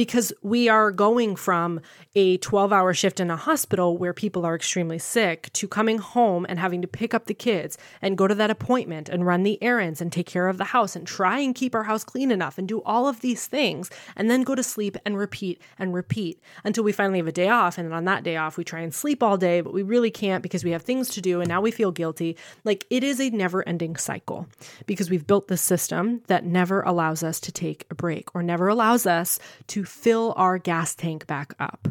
because 0.00 0.32
we 0.40 0.66
are 0.66 0.90
going 0.90 1.36
from 1.36 1.78
a 2.14 2.38
12 2.38 2.72
hour 2.72 2.94
shift 2.94 3.20
in 3.20 3.30
a 3.30 3.36
hospital 3.36 3.98
where 3.98 4.14
people 4.14 4.46
are 4.46 4.54
extremely 4.54 4.98
sick 4.98 5.52
to 5.52 5.68
coming 5.68 5.98
home 5.98 6.46
and 6.48 6.58
having 6.58 6.80
to 6.80 6.88
pick 6.88 7.12
up 7.12 7.26
the 7.26 7.34
kids 7.34 7.76
and 8.00 8.16
go 8.16 8.26
to 8.26 8.34
that 8.34 8.48
appointment 8.48 9.10
and 9.10 9.26
run 9.26 9.42
the 9.42 9.62
errands 9.62 10.00
and 10.00 10.10
take 10.10 10.26
care 10.26 10.48
of 10.48 10.56
the 10.56 10.64
house 10.64 10.96
and 10.96 11.06
try 11.06 11.38
and 11.38 11.54
keep 11.54 11.74
our 11.74 11.82
house 11.82 12.02
clean 12.02 12.30
enough 12.30 12.56
and 12.56 12.66
do 12.66 12.80
all 12.86 13.08
of 13.08 13.20
these 13.20 13.46
things 13.46 13.90
and 14.16 14.30
then 14.30 14.42
go 14.42 14.54
to 14.54 14.62
sleep 14.62 14.96
and 15.04 15.18
repeat 15.18 15.60
and 15.78 15.92
repeat 15.92 16.40
until 16.64 16.82
we 16.82 16.92
finally 16.92 17.18
have 17.18 17.28
a 17.28 17.32
day 17.32 17.50
off. 17.50 17.76
And 17.76 17.92
on 17.92 18.06
that 18.06 18.24
day 18.24 18.38
off, 18.38 18.56
we 18.56 18.64
try 18.64 18.80
and 18.80 18.94
sleep 18.94 19.22
all 19.22 19.36
day, 19.36 19.60
but 19.60 19.74
we 19.74 19.82
really 19.82 20.10
can't 20.10 20.42
because 20.42 20.64
we 20.64 20.70
have 20.70 20.80
things 20.80 21.10
to 21.10 21.20
do 21.20 21.42
and 21.42 21.48
now 21.48 21.60
we 21.60 21.70
feel 21.70 21.92
guilty. 21.92 22.38
Like 22.64 22.86
it 22.88 23.04
is 23.04 23.20
a 23.20 23.28
never 23.28 23.68
ending 23.68 23.96
cycle 23.96 24.46
because 24.86 25.10
we've 25.10 25.26
built 25.26 25.48
this 25.48 25.60
system 25.60 26.22
that 26.28 26.46
never 26.46 26.80
allows 26.80 27.22
us 27.22 27.38
to 27.40 27.52
take 27.52 27.84
a 27.90 27.94
break 27.94 28.34
or 28.34 28.42
never 28.42 28.66
allows 28.66 29.04
us 29.04 29.38
to 29.66 29.84
fill 29.90 30.32
our 30.36 30.56
gas 30.58 30.94
tank 30.94 31.26
back 31.26 31.52
up. 31.58 31.88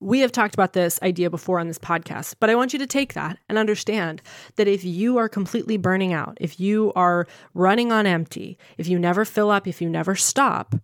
We 0.00 0.18
have 0.20 0.32
talked 0.32 0.54
about 0.54 0.72
this 0.72 0.98
idea 1.00 1.30
before 1.30 1.60
on 1.60 1.68
this 1.68 1.78
podcast, 1.78 2.34
but 2.40 2.50
I 2.50 2.56
want 2.56 2.72
you 2.72 2.78
to 2.80 2.88
take 2.88 3.14
that 3.14 3.38
and 3.48 3.56
understand 3.56 4.20
that 4.56 4.66
if 4.66 4.84
you 4.84 5.16
are 5.18 5.28
completely 5.28 5.76
burning 5.76 6.12
out, 6.12 6.36
if 6.40 6.58
you 6.58 6.92
are 6.96 7.28
running 7.54 7.92
on 7.92 8.04
empty, 8.04 8.58
if 8.78 8.88
you 8.88 8.98
never 8.98 9.24
fill 9.24 9.50
up, 9.50 9.68
if 9.68 9.80
you 9.80 9.88
never 9.88 10.16
stop, 10.16 10.74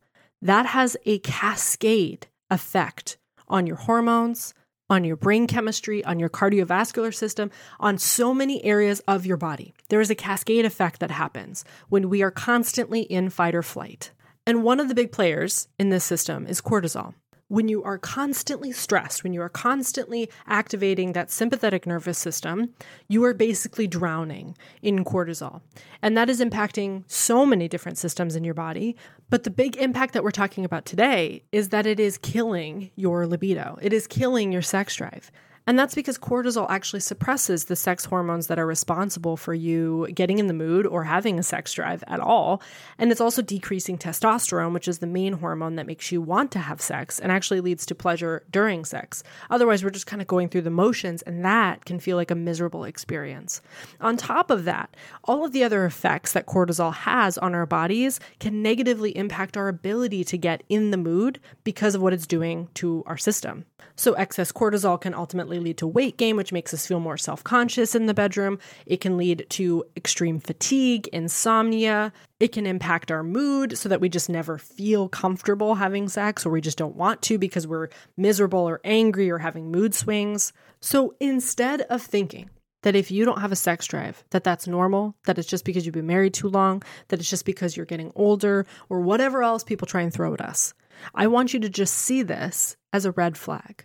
that 0.40 0.66
has 0.66 0.96
a 1.04 1.18
cascade 1.18 2.28
effect 2.48 3.18
on 3.48 3.66
your 3.66 3.76
hormones, 3.76 4.54
on 4.88 5.02
your 5.02 5.16
brain 5.16 5.48
chemistry, 5.48 6.04
on 6.04 6.20
your 6.20 6.28
cardiovascular 6.28 7.12
system, 7.12 7.50
on 7.80 7.98
so 7.98 8.32
many 8.32 8.64
areas 8.64 9.00
of 9.08 9.26
your 9.26 9.36
body. 9.36 9.74
There 9.88 10.00
is 10.00 10.10
a 10.10 10.14
cascade 10.14 10.64
effect 10.64 11.00
that 11.00 11.10
happens 11.10 11.64
when 11.88 12.08
we 12.08 12.22
are 12.22 12.30
constantly 12.30 13.02
in 13.02 13.30
fight 13.30 13.56
or 13.56 13.64
flight. 13.64 14.12
And 14.48 14.62
one 14.62 14.80
of 14.80 14.88
the 14.88 14.94
big 14.94 15.12
players 15.12 15.68
in 15.78 15.90
this 15.90 16.04
system 16.04 16.46
is 16.46 16.62
cortisol. 16.62 17.12
When 17.48 17.68
you 17.68 17.82
are 17.84 17.98
constantly 17.98 18.72
stressed, 18.72 19.22
when 19.22 19.34
you 19.34 19.42
are 19.42 19.50
constantly 19.50 20.30
activating 20.46 21.12
that 21.12 21.30
sympathetic 21.30 21.86
nervous 21.86 22.16
system, 22.16 22.70
you 23.08 23.22
are 23.24 23.34
basically 23.34 23.86
drowning 23.86 24.56
in 24.80 25.04
cortisol. 25.04 25.60
And 26.00 26.16
that 26.16 26.30
is 26.30 26.40
impacting 26.40 27.04
so 27.08 27.44
many 27.44 27.68
different 27.68 27.98
systems 27.98 28.36
in 28.36 28.42
your 28.42 28.54
body. 28.54 28.96
But 29.28 29.44
the 29.44 29.50
big 29.50 29.76
impact 29.76 30.14
that 30.14 30.24
we're 30.24 30.30
talking 30.30 30.64
about 30.64 30.86
today 30.86 31.42
is 31.52 31.68
that 31.68 31.84
it 31.84 32.00
is 32.00 32.16
killing 32.16 32.90
your 32.96 33.26
libido, 33.26 33.78
it 33.82 33.92
is 33.92 34.06
killing 34.06 34.50
your 34.50 34.62
sex 34.62 34.96
drive. 34.96 35.30
And 35.68 35.78
that's 35.78 35.94
because 35.94 36.16
cortisol 36.16 36.64
actually 36.70 37.00
suppresses 37.00 37.66
the 37.66 37.76
sex 37.76 38.06
hormones 38.06 38.46
that 38.46 38.58
are 38.58 38.64
responsible 38.64 39.36
for 39.36 39.52
you 39.52 40.08
getting 40.14 40.38
in 40.38 40.46
the 40.46 40.54
mood 40.54 40.86
or 40.86 41.04
having 41.04 41.38
a 41.38 41.42
sex 41.42 41.74
drive 41.74 42.02
at 42.06 42.20
all. 42.20 42.62
And 42.96 43.12
it's 43.12 43.20
also 43.20 43.42
decreasing 43.42 43.98
testosterone, 43.98 44.72
which 44.72 44.88
is 44.88 45.00
the 45.00 45.06
main 45.06 45.34
hormone 45.34 45.76
that 45.76 45.86
makes 45.86 46.10
you 46.10 46.22
want 46.22 46.52
to 46.52 46.58
have 46.58 46.80
sex 46.80 47.20
and 47.20 47.30
actually 47.30 47.60
leads 47.60 47.84
to 47.84 47.94
pleasure 47.94 48.44
during 48.50 48.86
sex. 48.86 49.22
Otherwise, 49.50 49.84
we're 49.84 49.90
just 49.90 50.06
kind 50.06 50.22
of 50.22 50.26
going 50.26 50.48
through 50.48 50.62
the 50.62 50.70
motions, 50.70 51.20
and 51.20 51.44
that 51.44 51.84
can 51.84 52.00
feel 52.00 52.16
like 52.16 52.30
a 52.30 52.34
miserable 52.34 52.84
experience. 52.84 53.60
On 54.00 54.16
top 54.16 54.50
of 54.50 54.64
that, 54.64 54.96
all 55.24 55.44
of 55.44 55.52
the 55.52 55.64
other 55.64 55.84
effects 55.84 56.32
that 56.32 56.46
cortisol 56.46 56.94
has 56.94 57.36
on 57.36 57.54
our 57.54 57.66
bodies 57.66 58.20
can 58.40 58.62
negatively 58.62 59.14
impact 59.14 59.54
our 59.54 59.68
ability 59.68 60.24
to 60.24 60.38
get 60.38 60.62
in 60.70 60.92
the 60.92 60.96
mood 60.96 61.38
because 61.62 61.94
of 61.94 62.00
what 62.00 62.14
it's 62.14 62.26
doing 62.26 62.70
to 62.72 63.04
our 63.06 63.18
system. 63.18 63.66
So, 63.98 64.12
excess 64.12 64.52
cortisol 64.52 65.00
can 65.00 65.12
ultimately 65.12 65.57
lead 65.62 65.78
to 65.78 65.86
weight 65.86 66.16
gain, 66.16 66.36
which 66.36 66.52
makes 66.52 66.72
us 66.72 66.86
feel 66.86 67.00
more 67.00 67.16
self 67.16 67.44
conscious 67.44 67.94
in 67.94 68.06
the 68.06 68.14
bedroom. 68.14 68.58
It 68.86 69.00
can 69.00 69.16
lead 69.16 69.46
to 69.50 69.84
extreme 69.96 70.40
fatigue, 70.40 71.08
insomnia. 71.12 72.12
It 72.40 72.52
can 72.52 72.66
impact 72.66 73.10
our 73.10 73.22
mood 73.22 73.76
so 73.76 73.88
that 73.88 74.00
we 74.00 74.08
just 74.08 74.28
never 74.28 74.58
feel 74.58 75.08
comfortable 75.08 75.74
having 75.74 76.08
sex 76.08 76.46
or 76.46 76.50
we 76.50 76.60
just 76.60 76.78
don't 76.78 76.96
want 76.96 77.22
to 77.22 77.38
because 77.38 77.66
we're 77.66 77.88
miserable 78.16 78.68
or 78.68 78.80
angry 78.84 79.30
or 79.30 79.38
having 79.38 79.70
mood 79.70 79.94
swings. 79.94 80.52
So, 80.80 81.14
instead 81.20 81.82
of 81.82 82.02
thinking, 82.02 82.50
that 82.82 82.94
if 82.94 83.10
you 83.10 83.24
don't 83.24 83.40
have 83.40 83.52
a 83.52 83.56
sex 83.56 83.86
drive, 83.86 84.24
that 84.30 84.44
that's 84.44 84.68
normal, 84.68 85.14
that 85.26 85.38
it's 85.38 85.48
just 85.48 85.64
because 85.64 85.84
you've 85.84 85.94
been 85.94 86.06
married 86.06 86.34
too 86.34 86.48
long, 86.48 86.82
that 87.08 87.18
it's 87.18 87.30
just 87.30 87.44
because 87.44 87.76
you're 87.76 87.86
getting 87.86 88.12
older, 88.14 88.66
or 88.88 89.00
whatever 89.00 89.42
else 89.42 89.64
people 89.64 89.86
try 89.86 90.02
and 90.02 90.12
throw 90.12 90.32
at 90.32 90.40
us. 90.40 90.74
I 91.14 91.26
want 91.26 91.54
you 91.54 91.60
to 91.60 91.68
just 91.68 91.94
see 91.94 92.22
this 92.22 92.76
as 92.92 93.04
a 93.04 93.12
red 93.12 93.36
flag. 93.36 93.84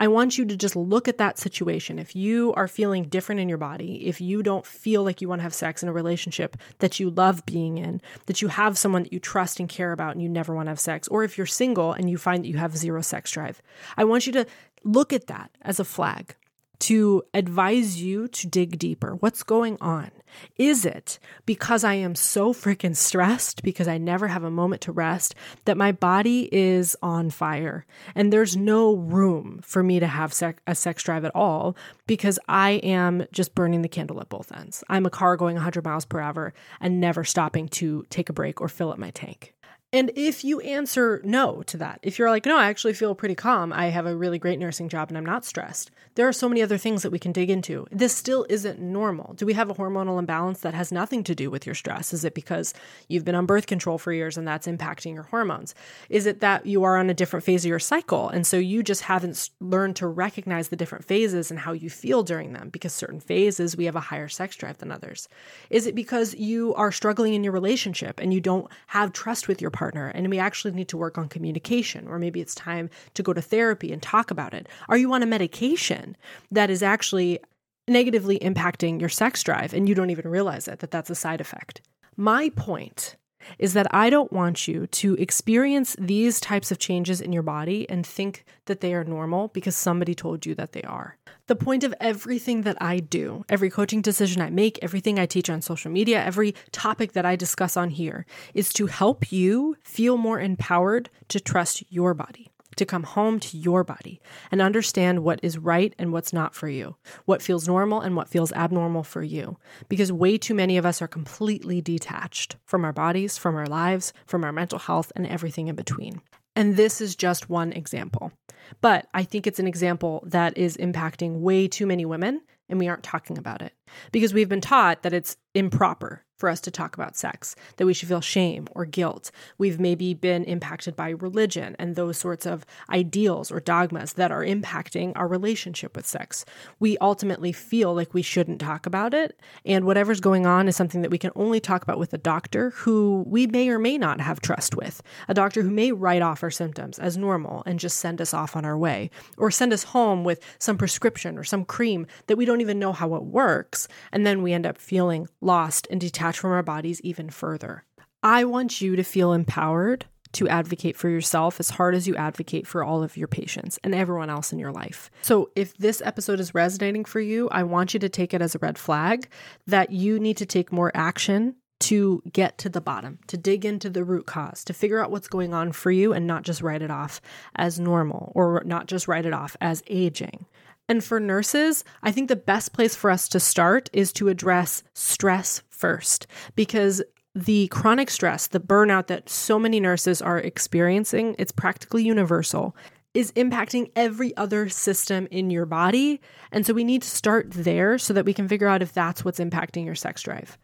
I 0.00 0.08
want 0.08 0.36
you 0.36 0.44
to 0.46 0.56
just 0.56 0.74
look 0.74 1.06
at 1.06 1.18
that 1.18 1.38
situation. 1.38 1.98
If 1.98 2.16
you 2.16 2.52
are 2.54 2.66
feeling 2.66 3.04
different 3.04 3.40
in 3.40 3.48
your 3.48 3.58
body, 3.58 4.06
if 4.06 4.20
you 4.20 4.42
don't 4.42 4.66
feel 4.66 5.04
like 5.04 5.20
you 5.20 5.28
want 5.28 5.38
to 5.38 5.44
have 5.44 5.54
sex 5.54 5.82
in 5.82 5.88
a 5.88 5.92
relationship 5.92 6.56
that 6.78 6.98
you 6.98 7.10
love 7.10 7.46
being 7.46 7.78
in, 7.78 8.00
that 8.26 8.42
you 8.42 8.48
have 8.48 8.76
someone 8.76 9.04
that 9.04 9.12
you 9.12 9.20
trust 9.20 9.60
and 9.60 9.68
care 9.68 9.92
about 9.92 10.12
and 10.12 10.22
you 10.22 10.28
never 10.28 10.54
want 10.54 10.66
to 10.66 10.70
have 10.70 10.80
sex, 10.80 11.06
or 11.08 11.22
if 11.22 11.38
you're 11.38 11.46
single 11.46 11.92
and 11.92 12.10
you 12.10 12.18
find 12.18 12.44
that 12.44 12.48
you 12.48 12.56
have 12.56 12.76
zero 12.76 13.00
sex 13.00 13.30
drive, 13.30 13.62
I 13.96 14.04
want 14.04 14.26
you 14.26 14.32
to 14.32 14.46
look 14.84 15.12
at 15.12 15.28
that 15.28 15.50
as 15.62 15.78
a 15.78 15.84
flag 15.84 16.34
to 16.80 17.22
advise 17.32 18.02
you 18.02 18.26
to 18.26 18.48
dig 18.48 18.78
deeper. 18.78 19.14
What's 19.14 19.44
going 19.44 19.78
on? 19.80 20.10
Is 20.56 20.84
it 20.84 21.18
because 21.46 21.84
I 21.84 21.94
am 21.94 22.14
so 22.14 22.52
freaking 22.52 22.96
stressed 22.96 23.62
because 23.62 23.88
I 23.88 23.98
never 23.98 24.28
have 24.28 24.44
a 24.44 24.50
moment 24.50 24.82
to 24.82 24.92
rest 24.92 25.34
that 25.64 25.76
my 25.76 25.92
body 25.92 26.48
is 26.52 26.96
on 27.02 27.30
fire 27.30 27.86
and 28.14 28.32
there's 28.32 28.56
no 28.56 28.94
room 28.94 29.60
for 29.62 29.82
me 29.82 30.00
to 30.00 30.06
have 30.06 30.32
sec- 30.32 30.62
a 30.66 30.74
sex 30.74 31.02
drive 31.02 31.24
at 31.24 31.34
all 31.34 31.76
because 32.06 32.38
I 32.48 32.72
am 32.82 33.26
just 33.32 33.54
burning 33.54 33.82
the 33.82 33.88
candle 33.88 34.20
at 34.20 34.28
both 34.28 34.52
ends? 34.52 34.84
I'm 34.88 35.06
a 35.06 35.10
car 35.10 35.36
going 35.36 35.54
100 35.56 35.84
miles 35.84 36.04
per 36.04 36.20
hour 36.20 36.52
and 36.80 37.00
never 37.00 37.24
stopping 37.24 37.68
to 37.68 38.04
take 38.10 38.28
a 38.28 38.32
break 38.32 38.60
or 38.60 38.68
fill 38.68 38.92
up 38.92 38.98
my 38.98 39.10
tank. 39.10 39.54
And 39.94 40.10
if 40.16 40.42
you 40.42 40.58
answer 40.60 41.20
no 41.22 41.62
to 41.64 41.76
that, 41.76 42.00
if 42.02 42.18
you're 42.18 42.30
like, 42.30 42.46
no, 42.46 42.56
I 42.56 42.68
actually 42.68 42.94
feel 42.94 43.14
pretty 43.14 43.34
calm, 43.34 43.74
I 43.74 43.88
have 43.88 44.06
a 44.06 44.16
really 44.16 44.38
great 44.38 44.58
nursing 44.58 44.88
job 44.88 45.10
and 45.10 45.18
I'm 45.18 45.26
not 45.26 45.44
stressed, 45.44 45.90
there 46.14 46.26
are 46.26 46.32
so 46.32 46.48
many 46.48 46.62
other 46.62 46.78
things 46.78 47.02
that 47.02 47.12
we 47.12 47.18
can 47.18 47.30
dig 47.30 47.50
into. 47.50 47.86
This 47.90 48.16
still 48.16 48.46
isn't 48.48 48.80
normal. 48.80 49.34
Do 49.34 49.44
we 49.44 49.52
have 49.52 49.68
a 49.68 49.74
hormonal 49.74 50.18
imbalance 50.18 50.60
that 50.60 50.72
has 50.72 50.92
nothing 50.92 51.22
to 51.24 51.34
do 51.34 51.50
with 51.50 51.66
your 51.66 51.74
stress? 51.74 52.14
Is 52.14 52.24
it 52.24 52.34
because 52.34 52.72
you've 53.08 53.26
been 53.26 53.34
on 53.34 53.44
birth 53.44 53.66
control 53.66 53.98
for 53.98 54.14
years 54.14 54.38
and 54.38 54.48
that's 54.48 54.66
impacting 54.66 55.12
your 55.12 55.24
hormones? 55.24 55.74
Is 56.08 56.24
it 56.24 56.40
that 56.40 56.64
you 56.64 56.84
are 56.84 56.96
on 56.96 57.10
a 57.10 57.14
different 57.14 57.44
phase 57.44 57.62
of 57.62 57.68
your 57.68 57.78
cycle 57.78 58.30
and 58.30 58.46
so 58.46 58.56
you 58.56 58.82
just 58.82 59.02
haven't 59.02 59.50
learned 59.60 59.96
to 59.96 60.06
recognize 60.06 60.68
the 60.68 60.76
different 60.76 61.04
phases 61.04 61.50
and 61.50 61.60
how 61.60 61.72
you 61.72 61.90
feel 61.90 62.22
during 62.22 62.54
them? 62.54 62.70
Because 62.70 62.94
certain 62.94 63.20
phases 63.20 63.76
we 63.76 63.84
have 63.84 63.96
a 63.96 64.00
higher 64.00 64.28
sex 64.28 64.56
drive 64.56 64.78
than 64.78 64.90
others. 64.90 65.28
Is 65.68 65.86
it 65.86 65.94
because 65.94 66.34
you 66.34 66.74
are 66.76 66.92
struggling 66.92 67.34
in 67.34 67.44
your 67.44 67.52
relationship 67.52 68.20
and 68.20 68.32
you 68.32 68.40
don't 68.40 68.70
have 68.86 69.12
trust 69.12 69.48
with 69.48 69.60
your 69.60 69.70
partner? 69.70 69.81
Partner 69.82 70.06
and 70.14 70.30
we 70.30 70.38
actually 70.38 70.72
need 70.72 70.88
to 70.88 70.96
work 70.96 71.18
on 71.18 71.28
communication, 71.28 72.06
or 72.06 72.16
maybe 72.20 72.40
it's 72.40 72.54
time 72.54 72.88
to 73.14 73.22
go 73.22 73.32
to 73.32 73.42
therapy 73.42 73.92
and 73.92 74.00
talk 74.00 74.30
about 74.30 74.54
it? 74.54 74.68
Are 74.88 74.96
you 74.96 75.12
on 75.12 75.24
a 75.24 75.26
medication 75.26 76.16
that 76.52 76.70
is 76.70 76.82
actually 76.84 77.40
negatively 77.88 78.38
impacting 78.38 79.00
your 79.00 79.08
sex 79.08 79.42
drive 79.42 79.74
and 79.74 79.88
you 79.88 79.94
don't 79.96 80.10
even 80.10 80.28
realize 80.28 80.68
it, 80.68 80.78
that 80.78 80.92
that's 80.92 81.10
a 81.10 81.16
side 81.16 81.40
effect? 81.40 81.80
My 82.16 82.50
point 82.50 83.16
is 83.58 83.72
that 83.72 83.92
I 83.92 84.08
don't 84.08 84.32
want 84.32 84.68
you 84.68 84.86
to 84.86 85.14
experience 85.16 85.96
these 85.98 86.38
types 86.38 86.70
of 86.70 86.78
changes 86.78 87.20
in 87.20 87.32
your 87.32 87.42
body 87.42 87.90
and 87.90 88.06
think 88.06 88.44
that 88.66 88.80
they 88.82 88.94
are 88.94 89.02
normal 89.02 89.48
because 89.48 89.74
somebody 89.74 90.14
told 90.14 90.46
you 90.46 90.54
that 90.54 90.72
they 90.72 90.82
are. 90.82 91.16
The 91.48 91.56
point 91.56 91.82
of 91.82 91.94
everything 92.00 92.62
that 92.62 92.76
I 92.80 93.00
do, 93.00 93.44
every 93.48 93.68
coaching 93.68 94.00
decision 94.00 94.40
I 94.40 94.50
make, 94.50 94.78
everything 94.80 95.18
I 95.18 95.26
teach 95.26 95.50
on 95.50 95.60
social 95.60 95.90
media, 95.90 96.24
every 96.24 96.54
topic 96.70 97.12
that 97.12 97.26
I 97.26 97.34
discuss 97.34 97.76
on 97.76 97.90
here 97.90 98.26
is 98.54 98.72
to 98.74 98.86
help 98.86 99.32
you 99.32 99.76
feel 99.82 100.16
more 100.16 100.40
empowered 100.40 101.10
to 101.28 101.40
trust 101.40 101.82
your 101.90 102.14
body 102.14 102.52
to 102.76 102.86
come 102.86 103.02
home 103.02 103.38
to 103.38 103.58
your 103.58 103.84
body 103.84 104.20
and 104.50 104.62
understand 104.62 105.22
what 105.22 105.40
is 105.42 105.58
right 105.58 105.94
and 105.98 106.12
what's 106.12 106.32
not 106.32 106.54
for 106.54 106.68
you, 106.68 106.96
what 107.24 107.42
feels 107.42 107.68
normal 107.68 108.00
and 108.00 108.16
what 108.16 108.28
feels 108.28 108.52
abnormal 108.52 109.02
for 109.02 109.22
you. 109.22 109.58
Because 109.88 110.10
way 110.10 110.38
too 110.38 110.54
many 110.54 110.78
of 110.78 110.86
us 110.86 111.02
are 111.02 111.08
completely 111.08 111.80
detached 111.80 112.56
from 112.64 112.84
our 112.84 112.92
bodies, 112.92 113.36
from 113.36 113.56
our 113.56 113.66
lives, 113.66 114.12
from 114.26 114.44
our 114.44 114.52
mental 114.52 114.78
health, 114.78 115.12
and 115.14 115.26
everything 115.26 115.68
in 115.68 115.76
between. 115.76 116.22
And 116.54 116.76
this 116.76 117.00
is 117.00 117.16
just 117.16 117.48
one 117.48 117.72
example. 117.72 118.32
But 118.80 119.06
I 119.14 119.24
think 119.24 119.46
it's 119.46 119.58
an 119.58 119.66
example 119.66 120.22
that 120.26 120.56
is 120.56 120.76
impacting 120.76 121.40
way 121.40 121.68
too 121.68 121.86
many 121.86 122.04
women, 122.04 122.42
and 122.68 122.78
we 122.78 122.88
aren't 122.88 123.02
talking 123.02 123.38
about 123.38 123.62
it 123.62 123.72
because 124.10 124.34
we've 124.34 124.48
been 124.48 124.60
taught 124.60 125.02
that 125.02 125.12
it's 125.12 125.36
improper 125.54 126.24
for 126.42 126.48
us 126.48 126.60
to 126.60 126.72
talk 126.72 126.96
about 126.96 127.16
sex, 127.16 127.54
that 127.76 127.86
we 127.86 127.94
should 127.94 128.08
feel 128.08 128.20
shame 128.20 128.66
or 128.72 128.84
guilt. 128.84 129.30
We've 129.58 129.78
maybe 129.78 130.12
been 130.12 130.42
impacted 130.42 130.96
by 130.96 131.10
religion 131.10 131.76
and 131.78 131.94
those 131.94 132.18
sorts 132.18 132.46
of 132.46 132.66
ideals 132.90 133.52
or 133.52 133.60
dogmas 133.60 134.14
that 134.14 134.32
are 134.32 134.44
impacting 134.44 135.12
our 135.14 135.28
relationship 135.28 135.94
with 135.94 136.04
sex. 136.04 136.44
We 136.80 136.98
ultimately 136.98 137.52
feel 137.52 137.94
like 137.94 138.12
we 138.12 138.22
shouldn't 138.22 138.60
talk 138.60 138.86
about 138.86 139.14
it. 139.14 139.38
And 139.64 139.84
whatever's 139.84 140.18
going 140.18 140.44
on 140.44 140.66
is 140.66 140.74
something 140.74 141.02
that 141.02 141.12
we 141.12 141.18
can 141.18 141.30
only 141.36 141.60
talk 141.60 141.84
about 141.84 142.00
with 142.00 142.12
a 142.12 142.18
doctor 142.18 142.70
who 142.70 143.22
we 143.24 143.46
may 143.46 143.68
or 143.68 143.78
may 143.78 143.96
not 143.96 144.20
have 144.20 144.40
trust 144.40 144.74
with, 144.74 145.00
a 145.28 145.34
doctor 145.34 145.62
who 145.62 145.70
may 145.70 145.92
write 145.92 146.22
off 146.22 146.42
our 146.42 146.50
symptoms 146.50 146.98
as 146.98 147.16
normal 147.16 147.62
and 147.66 147.78
just 147.78 148.00
send 148.00 148.20
us 148.20 148.34
off 148.34 148.56
on 148.56 148.64
our 148.64 148.76
way, 148.76 149.10
or 149.38 149.52
send 149.52 149.72
us 149.72 149.84
home 149.84 150.24
with 150.24 150.40
some 150.58 150.76
prescription 150.76 151.38
or 151.38 151.44
some 151.44 151.64
cream 151.64 152.04
that 152.26 152.36
we 152.36 152.44
don't 152.44 152.62
even 152.62 152.80
know 152.80 152.92
how 152.92 153.14
it 153.14 153.22
works. 153.22 153.81
And 154.12 154.26
then 154.26 154.42
we 154.42 154.52
end 154.52 154.66
up 154.66 154.78
feeling 154.78 155.28
lost 155.40 155.86
and 155.90 156.00
detached 156.00 156.38
from 156.38 156.52
our 156.52 156.62
bodies 156.62 157.00
even 157.02 157.30
further. 157.30 157.84
I 158.22 158.44
want 158.44 158.80
you 158.80 158.96
to 158.96 159.02
feel 159.02 159.32
empowered 159.32 160.06
to 160.32 160.48
advocate 160.48 160.96
for 160.96 161.08
yourself 161.08 161.60
as 161.60 161.70
hard 161.70 161.94
as 161.94 162.08
you 162.08 162.16
advocate 162.16 162.66
for 162.66 162.82
all 162.82 163.02
of 163.02 163.16
your 163.16 163.28
patients 163.28 163.78
and 163.84 163.94
everyone 163.94 164.30
else 164.30 164.52
in 164.52 164.58
your 164.58 164.72
life. 164.72 165.10
So, 165.22 165.50
if 165.54 165.76
this 165.76 166.00
episode 166.04 166.40
is 166.40 166.54
resonating 166.54 167.04
for 167.04 167.20
you, 167.20 167.48
I 167.50 167.64
want 167.64 167.94
you 167.94 168.00
to 168.00 168.08
take 168.08 168.32
it 168.32 168.42
as 168.42 168.54
a 168.54 168.58
red 168.58 168.78
flag 168.78 169.28
that 169.66 169.90
you 169.90 170.18
need 170.18 170.38
to 170.38 170.46
take 170.46 170.72
more 170.72 170.90
action 170.94 171.56
to 171.80 172.22
get 172.32 172.58
to 172.58 172.68
the 172.68 172.80
bottom, 172.80 173.18
to 173.26 173.36
dig 173.36 173.64
into 173.64 173.90
the 173.90 174.04
root 174.04 174.24
cause, 174.24 174.62
to 174.64 174.72
figure 174.72 175.02
out 175.02 175.10
what's 175.10 175.26
going 175.26 175.52
on 175.52 175.72
for 175.72 175.90
you 175.90 176.12
and 176.12 176.28
not 176.28 176.44
just 176.44 176.62
write 176.62 176.80
it 176.80 176.92
off 176.92 177.20
as 177.56 177.80
normal 177.80 178.30
or 178.36 178.62
not 178.64 178.86
just 178.86 179.08
write 179.08 179.26
it 179.26 179.32
off 179.32 179.56
as 179.60 179.82
aging. 179.88 180.46
And 180.92 181.02
for 181.02 181.18
nurses, 181.18 181.84
I 182.02 182.12
think 182.12 182.28
the 182.28 182.36
best 182.36 182.74
place 182.74 182.94
for 182.94 183.10
us 183.10 183.26
to 183.28 183.40
start 183.40 183.88
is 183.94 184.12
to 184.12 184.28
address 184.28 184.82
stress 184.92 185.62
first 185.70 186.26
because 186.54 187.02
the 187.34 187.68
chronic 187.68 188.10
stress, 188.10 188.46
the 188.48 188.60
burnout 188.60 189.06
that 189.06 189.30
so 189.30 189.58
many 189.58 189.80
nurses 189.80 190.20
are 190.20 190.38
experiencing, 190.38 191.34
it's 191.38 191.50
practically 191.50 192.04
universal, 192.04 192.76
is 193.14 193.32
impacting 193.32 193.90
every 193.96 194.36
other 194.36 194.68
system 194.68 195.26
in 195.30 195.48
your 195.48 195.64
body. 195.64 196.20
And 196.52 196.66
so 196.66 196.74
we 196.74 196.84
need 196.84 197.00
to 197.00 197.08
start 197.08 197.50
there 197.50 197.96
so 197.96 198.12
that 198.12 198.26
we 198.26 198.34
can 198.34 198.46
figure 198.46 198.68
out 198.68 198.82
if 198.82 198.92
that's 198.92 199.24
what's 199.24 199.40
impacting 199.40 199.86
your 199.86 199.94
sex 199.94 200.20
drive. 200.20 200.58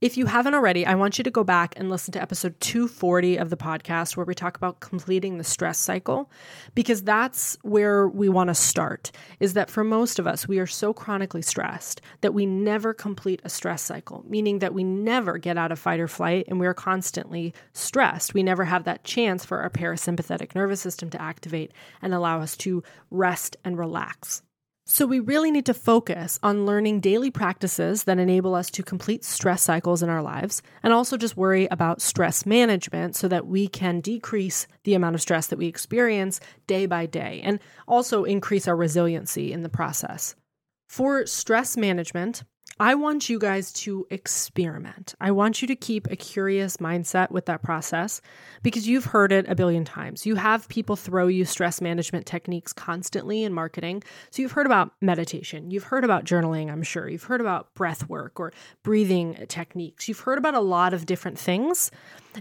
If 0.00 0.16
you 0.16 0.26
haven't 0.26 0.54
already, 0.54 0.86
I 0.86 0.94
want 0.94 1.18
you 1.18 1.24
to 1.24 1.30
go 1.30 1.42
back 1.42 1.74
and 1.76 1.90
listen 1.90 2.12
to 2.12 2.22
episode 2.22 2.54
240 2.60 3.36
of 3.36 3.50
the 3.50 3.56
podcast 3.56 4.16
where 4.16 4.24
we 4.24 4.32
talk 4.32 4.56
about 4.56 4.78
completing 4.78 5.38
the 5.38 5.44
stress 5.44 5.76
cycle 5.76 6.30
because 6.76 7.02
that's 7.02 7.58
where 7.62 8.06
we 8.06 8.28
want 8.28 8.46
to 8.46 8.54
start. 8.54 9.10
Is 9.40 9.54
that 9.54 9.72
for 9.72 9.82
most 9.82 10.20
of 10.20 10.26
us, 10.28 10.46
we 10.46 10.60
are 10.60 10.68
so 10.68 10.92
chronically 10.92 11.42
stressed 11.42 12.00
that 12.20 12.32
we 12.32 12.46
never 12.46 12.94
complete 12.94 13.40
a 13.42 13.48
stress 13.48 13.82
cycle, 13.82 14.24
meaning 14.28 14.60
that 14.60 14.72
we 14.72 14.84
never 14.84 15.36
get 15.36 15.58
out 15.58 15.72
of 15.72 15.80
fight 15.80 15.98
or 15.98 16.06
flight 16.06 16.44
and 16.46 16.60
we 16.60 16.68
are 16.68 16.74
constantly 16.74 17.52
stressed. 17.72 18.34
We 18.34 18.44
never 18.44 18.66
have 18.66 18.84
that 18.84 19.02
chance 19.02 19.44
for 19.44 19.58
our 19.62 19.70
parasympathetic 19.70 20.54
nervous 20.54 20.80
system 20.80 21.10
to 21.10 21.20
activate 21.20 21.72
and 22.00 22.14
allow 22.14 22.40
us 22.40 22.56
to 22.58 22.84
rest 23.10 23.56
and 23.64 23.76
relax. 23.76 24.42
So, 24.90 25.04
we 25.04 25.20
really 25.20 25.50
need 25.50 25.66
to 25.66 25.74
focus 25.74 26.38
on 26.42 26.64
learning 26.64 27.00
daily 27.00 27.30
practices 27.30 28.04
that 28.04 28.18
enable 28.18 28.54
us 28.54 28.70
to 28.70 28.82
complete 28.82 29.22
stress 29.22 29.62
cycles 29.62 30.02
in 30.02 30.08
our 30.08 30.22
lives 30.22 30.62
and 30.82 30.94
also 30.94 31.18
just 31.18 31.36
worry 31.36 31.68
about 31.70 32.00
stress 32.00 32.46
management 32.46 33.14
so 33.14 33.28
that 33.28 33.46
we 33.46 33.68
can 33.68 34.00
decrease 34.00 34.66
the 34.84 34.94
amount 34.94 35.14
of 35.14 35.20
stress 35.20 35.48
that 35.48 35.58
we 35.58 35.66
experience 35.66 36.40
day 36.66 36.86
by 36.86 37.04
day 37.04 37.42
and 37.44 37.60
also 37.86 38.24
increase 38.24 38.66
our 38.66 38.74
resiliency 38.74 39.52
in 39.52 39.62
the 39.62 39.68
process. 39.68 40.34
For 40.88 41.26
stress 41.26 41.76
management, 41.76 42.44
I 42.80 42.94
want 42.94 43.28
you 43.28 43.40
guys 43.40 43.72
to 43.72 44.06
experiment. 44.08 45.16
I 45.20 45.32
want 45.32 45.60
you 45.60 45.66
to 45.66 45.74
keep 45.74 46.06
a 46.06 46.16
curious 46.16 46.76
mindset 46.76 47.32
with 47.32 47.46
that 47.46 47.60
process 47.60 48.20
because 48.62 48.86
you've 48.86 49.06
heard 49.06 49.32
it 49.32 49.48
a 49.48 49.56
billion 49.56 49.84
times. 49.84 50.24
You 50.24 50.36
have 50.36 50.68
people 50.68 50.94
throw 50.94 51.26
you 51.26 51.44
stress 51.44 51.80
management 51.80 52.24
techniques 52.24 52.72
constantly 52.72 53.42
in 53.42 53.52
marketing. 53.52 54.04
So 54.30 54.42
you've 54.42 54.52
heard 54.52 54.66
about 54.66 54.92
meditation, 55.00 55.72
you've 55.72 55.84
heard 55.84 56.04
about 56.04 56.24
journaling, 56.24 56.70
I'm 56.70 56.84
sure. 56.84 57.08
You've 57.08 57.24
heard 57.24 57.40
about 57.40 57.74
breath 57.74 58.08
work 58.08 58.38
or 58.38 58.52
breathing 58.84 59.46
techniques. 59.48 60.06
You've 60.06 60.20
heard 60.20 60.38
about 60.38 60.54
a 60.54 60.60
lot 60.60 60.94
of 60.94 61.04
different 61.04 61.38
things. 61.38 61.90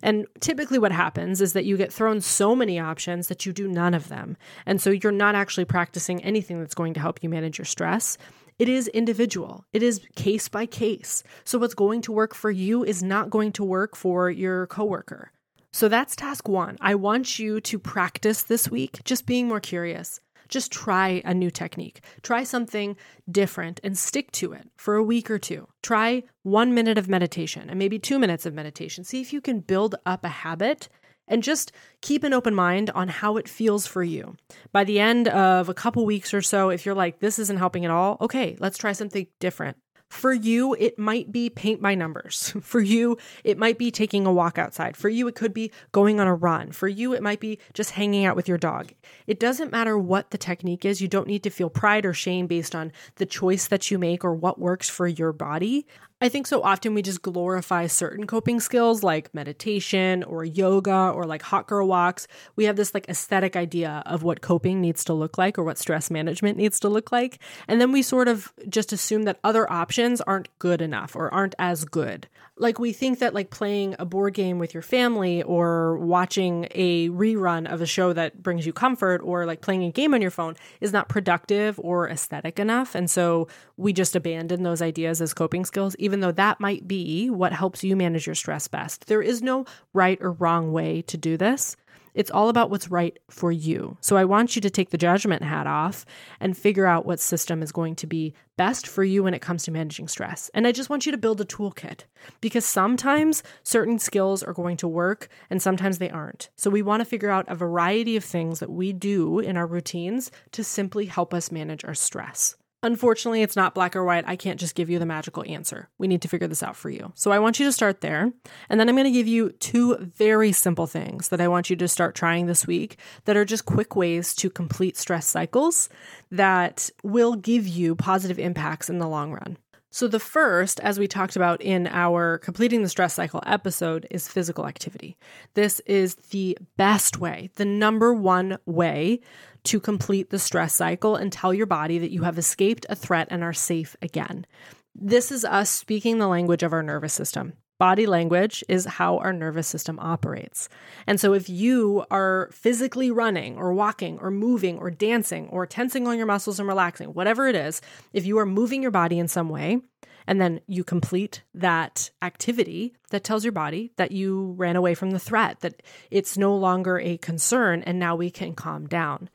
And 0.03 0.27
typically, 0.39 0.77
what 0.77 0.91
happens 0.91 1.41
is 1.41 1.53
that 1.53 1.65
you 1.65 1.77
get 1.77 1.91
thrown 1.91 2.21
so 2.21 2.55
many 2.55 2.79
options 2.79 3.27
that 3.29 3.47
you 3.47 3.53
do 3.53 3.67
none 3.67 3.95
of 3.95 4.09
them. 4.09 4.37
And 4.67 4.79
so 4.79 4.91
you're 4.91 5.11
not 5.11 5.33
actually 5.33 5.65
practicing 5.65 6.23
anything 6.23 6.59
that's 6.59 6.75
going 6.75 6.93
to 6.93 6.99
help 6.99 7.23
you 7.23 7.29
manage 7.29 7.57
your 7.57 7.65
stress. 7.65 8.19
It 8.59 8.69
is 8.69 8.87
individual, 8.87 9.65
it 9.71 9.83
is 9.83 10.01
case 10.15 10.49
by 10.49 10.65
case. 10.65 11.23
So, 11.43 11.59
what's 11.59 11.75
going 11.75 12.01
to 12.01 12.11
work 12.11 12.33
for 12.33 12.49
you 12.49 12.83
is 12.83 13.03
not 13.03 13.29
going 13.29 13.51
to 13.53 13.63
work 13.63 13.95
for 13.95 14.31
your 14.31 14.65
coworker. 14.65 15.31
So, 15.71 15.87
that's 15.87 16.15
task 16.15 16.49
one. 16.49 16.77
I 16.81 16.95
want 16.95 17.37
you 17.37 17.61
to 17.61 17.77
practice 17.77 18.41
this 18.41 18.71
week 18.71 18.99
just 19.03 19.27
being 19.27 19.47
more 19.47 19.59
curious. 19.59 20.19
Just 20.49 20.71
try 20.71 21.21
a 21.23 21.35
new 21.35 21.51
technique. 21.51 22.03
Try 22.23 22.43
something 22.43 22.95
different 23.29 23.79
and 23.83 23.95
stick 23.95 24.31
to 24.31 24.53
it 24.53 24.69
for 24.75 24.95
a 24.95 25.03
week 25.03 25.29
or 25.29 25.37
two. 25.37 25.67
Try 25.83 26.23
one 26.41 26.73
minute 26.73 26.97
of 26.97 27.07
meditation 27.07 27.69
and 27.69 27.77
maybe 27.77 27.99
two 27.99 28.17
minutes 28.17 28.45
of 28.45 28.55
meditation. 28.55 29.03
See 29.03 29.21
if 29.21 29.33
you 29.33 29.41
can 29.41 29.59
build 29.59 29.95
up 30.05 30.23
a 30.23 30.29
habit 30.29 30.89
and 31.27 31.43
just 31.43 31.71
keep 32.01 32.23
an 32.23 32.33
open 32.33 32.55
mind 32.55 32.89
on 32.91 33.07
how 33.07 33.37
it 33.37 33.49
feels 33.49 33.85
for 33.85 34.03
you. 34.03 34.35
By 34.71 34.83
the 34.83 34.99
end 34.99 35.27
of 35.27 35.69
a 35.69 35.73
couple 35.73 36.05
weeks 36.05 36.33
or 36.33 36.41
so, 36.41 36.69
if 36.69 36.85
you're 36.85 36.95
like, 36.95 37.19
this 37.19 37.39
isn't 37.39 37.57
helping 37.57 37.85
at 37.85 37.91
all, 37.91 38.17
okay, 38.21 38.55
let's 38.59 38.77
try 38.77 38.93
something 38.93 39.27
different. 39.39 39.77
For 40.09 40.33
you, 40.33 40.73
it 40.79 40.97
might 40.97 41.33
be 41.33 41.49
paint 41.49 41.81
by 41.81 41.93
numbers. 41.93 42.53
For 42.61 42.79
you, 42.79 43.17
it 43.43 43.57
might 43.57 43.77
be 43.77 43.91
taking 43.91 44.25
a 44.25 44.31
walk 44.31 44.57
outside. 44.57 44.95
For 44.95 45.09
you, 45.09 45.27
it 45.27 45.35
could 45.35 45.53
be 45.53 45.71
going 45.91 46.19
on 46.19 46.27
a 46.27 46.35
run. 46.35 46.71
For 46.71 46.87
you, 46.87 47.13
it 47.13 47.21
might 47.21 47.41
be 47.41 47.59
just 47.73 47.91
hanging 47.91 48.23
out 48.25 48.35
with 48.35 48.47
your 48.47 48.57
dog. 48.57 48.93
It 49.27 49.39
doesn't 49.39 49.71
matter 49.71 49.97
what 49.97 50.31
the 50.31 50.37
technique 50.37 50.85
is. 50.85 51.01
You 51.01 51.09
don't 51.09 51.27
need 51.27 51.43
to 51.43 51.49
feel 51.49 51.69
pride 51.69 52.05
or 52.05 52.13
shame 52.13 52.47
based 52.47 52.73
on 52.73 52.93
the 53.15 53.25
choice 53.25 53.67
that 53.67 53.91
you 53.91 53.99
make 53.99 54.23
or 54.23 54.33
what 54.33 54.59
works 54.59 54.89
for 54.89 55.07
your 55.07 55.33
body. 55.33 55.85
I 56.19 56.29
think 56.29 56.47
so 56.47 56.63
often 56.63 56.95
we 56.95 57.03
just 57.03 57.21
glorify 57.21 57.85
certain 57.85 58.25
coping 58.25 58.59
skills 58.59 59.03
like 59.03 59.31
meditation 59.35 60.23
or 60.23 60.43
yoga 60.43 61.11
or 61.13 61.25
like 61.25 61.43
hot 61.43 61.67
girl 61.67 61.87
walks. 61.87 62.27
We 62.55 62.65
have 62.65 62.75
this 62.75 62.95
like 62.95 63.07
aesthetic 63.07 63.55
idea 63.55 64.01
of 64.07 64.23
what 64.23 64.41
coping 64.41 64.81
needs 64.81 65.03
to 65.05 65.13
look 65.13 65.37
like 65.37 65.59
or 65.59 65.63
what 65.63 65.77
stress 65.77 66.09
management 66.09 66.57
needs 66.57 66.79
to 66.79 66.89
look 66.89 67.11
like. 67.11 67.37
And 67.67 67.79
then 67.79 67.91
we 67.91 68.01
sort 68.01 68.27
of 68.27 68.51
just 68.67 68.91
assume 68.91 69.23
that 69.23 69.39
other 69.43 69.71
options 69.71 70.19
aren't 70.21 70.49
good 70.57 70.81
enough 70.81 71.15
or 71.15 71.31
aren't 71.31 71.53
as 71.59 71.85
good. 71.85 72.27
Like 72.59 72.79
we 72.79 72.91
think 72.91 73.19
that 73.19 73.33
like 73.33 73.49
playing 73.49 73.95
a 73.99 74.05
board 74.05 74.33
game 74.33 74.57
with 74.57 74.73
your 74.73 74.81
family 74.81 75.43
or 75.43 75.97
watching 75.97 76.67
a 76.71 77.09
rerun 77.09 77.71
of 77.71 77.81
a 77.81 77.85
show 77.85 78.13
that 78.13 78.41
brings 78.41 78.65
you 78.65 78.73
comfort 78.73 79.21
or 79.23 79.45
like 79.45 79.61
playing 79.61 79.83
a 79.83 79.91
game 79.91 80.13
on 80.13 80.21
your 80.21 80.31
phone 80.31 80.55
is 80.81 80.91
not 80.91 81.07
productive 81.07 81.79
or 81.83 82.09
aesthetic 82.09 82.59
enough. 82.59 82.95
And 82.95 83.09
so 83.09 83.47
we 83.77 83.93
just 83.93 84.15
abandon 84.15 84.63
those 84.63 84.81
ideas 84.81 85.21
as 85.21 85.33
coping 85.33 85.65
skills, 85.65 85.95
even 85.99 86.19
though 86.19 86.31
that 86.31 86.59
might 86.59 86.87
be 86.87 87.29
what 87.29 87.53
helps 87.53 87.83
you 87.83 87.95
manage 87.95 88.25
your 88.25 88.35
stress 88.35 88.67
best. 88.67 89.07
There 89.07 89.21
is 89.21 89.41
no 89.41 89.65
right 89.93 90.17
or 90.21 90.31
wrong 90.31 90.71
way 90.71 91.03
to 91.03 91.17
do 91.17 91.37
this. 91.37 91.75
It's 92.17 92.31
all 92.31 92.49
about 92.49 92.71
what's 92.71 92.89
right 92.89 93.15
for 93.29 93.51
you. 93.51 93.95
So 94.01 94.17
I 94.17 94.25
want 94.25 94.55
you 94.55 94.61
to 94.63 94.71
take 94.71 94.89
the 94.89 94.97
judgment 94.97 95.43
hat 95.43 95.67
off 95.67 96.03
and 96.39 96.57
figure 96.57 96.87
out 96.87 97.05
what 97.05 97.19
system 97.19 97.61
is 97.61 97.71
going 97.71 97.95
to 97.97 98.07
be 98.07 98.33
best 98.57 98.87
for 98.87 99.03
you 99.03 99.21
when 99.21 99.35
it 99.35 99.41
comes 99.43 99.63
to 99.65 99.71
managing 99.71 100.07
stress. 100.07 100.49
And 100.55 100.65
I 100.65 100.71
just 100.71 100.89
want 100.89 101.05
you 101.05 101.11
to 101.11 101.17
build 101.19 101.39
a 101.41 101.45
toolkit 101.45 102.05
because 102.41 102.65
sometimes 102.65 103.43
certain 103.61 103.99
skills 103.99 104.41
are 104.41 104.53
going 104.53 104.77
to 104.77 104.87
work 104.87 105.29
and 105.51 105.61
sometimes 105.61 105.99
they 105.99 106.09
aren't. 106.09 106.49
So 106.55 106.71
we 106.71 106.81
want 106.81 107.01
to 107.01 107.05
figure 107.05 107.29
out 107.29 107.45
a 107.49 107.55
variety 107.55 108.17
of 108.17 108.23
things 108.23 108.61
that 108.61 108.71
we 108.71 108.93
do 108.93 109.37
in 109.37 109.55
our 109.55 109.67
routines 109.67 110.31
to 110.53 110.63
simply 110.63 111.05
help 111.05 111.35
us 111.35 111.51
manage 111.51 111.85
our 111.85 111.93
stress. 111.93 112.55
Unfortunately, 112.87 113.41
it's 113.41 113.57
not 113.57 113.75
black 113.75 113.97
or 113.97 114.05
white. 114.05 114.23
I 114.25 114.37
can't 114.37 114.61
just 114.61 114.73
give 114.73 114.89
you 114.89 114.97
the 114.97 115.05
magical 115.05 115.43
answer. 115.45 115.89
We 115.97 116.07
need 116.07 116.21
to 116.21 116.29
figure 116.29 116.47
this 116.47 116.63
out 116.63 116.77
for 116.77 116.89
you. 116.89 117.11
So 117.15 117.31
I 117.31 117.39
want 117.39 117.59
you 117.59 117.65
to 117.65 117.71
start 117.73 117.99
there. 117.99 118.31
And 118.69 118.79
then 118.79 118.87
I'm 118.87 118.95
going 118.95 119.03
to 119.03 119.11
give 119.11 119.27
you 119.27 119.49
two 119.49 119.97
very 120.15 120.53
simple 120.53 120.87
things 120.87 121.27
that 121.27 121.41
I 121.41 121.49
want 121.49 121.69
you 121.69 121.75
to 121.75 121.87
start 121.89 122.15
trying 122.15 122.45
this 122.45 122.65
week 122.65 122.97
that 123.25 123.35
are 123.35 123.43
just 123.43 123.65
quick 123.65 123.97
ways 123.97 124.33
to 124.35 124.49
complete 124.49 124.95
stress 124.95 125.27
cycles 125.27 125.89
that 126.31 126.89
will 127.03 127.35
give 127.35 127.67
you 127.67 127.93
positive 127.93 128.39
impacts 128.39 128.89
in 128.89 128.99
the 128.99 129.07
long 129.07 129.33
run. 129.33 129.57
So, 129.89 130.07
the 130.07 130.19
first, 130.19 130.79
as 130.81 130.99
we 130.99 131.07
talked 131.07 131.35
about 131.35 131.61
in 131.61 131.87
our 131.87 132.39
completing 132.39 132.81
the 132.83 132.89
stress 132.89 133.13
cycle 133.13 133.41
episode, 133.45 134.05
is 134.11 134.27
physical 134.27 134.67
activity. 134.67 135.17
This 135.53 135.79
is 135.81 136.15
the 136.31 136.57
best 136.75 137.19
way, 137.19 137.49
the 137.55 137.65
number 137.65 138.13
one 138.13 138.57
way 138.65 139.21
to 139.63 139.79
complete 139.79 140.29
the 140.29 140.39
stress 140.39 140.73
cycle 140.73 141.15
and 141.15 141.31
tell 141.31 141.53
your 141.53 141.65
body 141.65 141.99
that 141.99 142.11
you 142.11 142.23
have 142.23 142.37
escaped 142.37 142.85
a 142.89 142.95
threat 142.95 143.27
and 143.31 143.43
are 143.43 143.53
safe 143.53 143.95
again. 144.01 144.45
This 144.93 145.31
is 145.31 145.45
us 145.45 145.69
speaking 145.69 146.17
the 146.17 146.27
language 146.27 146.63
of 146.63 146.73
our 146.73 146.83
nervous 146.83 147.13
system. 147.13 147.53
Body 147.79 148.07
language 148.07 148.63
is 148.67 148.85
how 148.85 149.17
our 149.19 149.31
nervous 149.31 149.67
system 149.67 149.99
operates. 149.99 150.67
And 151.05 151.19
so, 151.19 151.33
if 151.33 151.47
you 151.47 152.05
are 152.09 152.49
physically 152.51 153.11
running 153.11 153.57
or 153.57 153.71
walking 153.71 154.17
or 154.19 154.31
moving 154.31 154.79
or 154.79 154.89
dancing 154.89 155.47
or 155.49 155.67
tensing 155.67 156.07
on 156.07 156.17
your 156.17 156.25
muscles 156.25 156.59
and 156.59 156.67
relaxing, 156.67 157.13
whatever 157.13 157.47
it 157.47 157.55
is, 157.55 157.81
if 158.13 158.25
you 158.25 158.39
are 158.39 158.45
moving 158.47 158.81
your 158.81 158.91
body 158.91 159.19
in 159.19 159.27
some 159.27 159.49
way, 159.49 159.79
and 160.27 160.41
then 160.41 160.59
you 160.67 160.83
complete 160.83 161.43
that 161.53 162.09
activity 162.21 162.93
that 163.11 163.23
tells 163.23 163.45
your 163.45 163.53
body 163.53 163.91
that 163.95 164.11
you 164.11 164.53
ran 164.57 164.75
away 164.75 164.93
from 164.93 165.11
the 165.11 165.19
threat, 165.19 165.61
that 165.61 165.81
it's 166.11 166.37
no 166.37 166.55
longer 166.55 166.99
a 166.99 167.17
concern, 167.17 167.81
and 167.83 167.97
now 167.97 168.15
we 168.15 168.29
can 168.29 168.53
calm 168.53 168.87
down. 168.87 169.29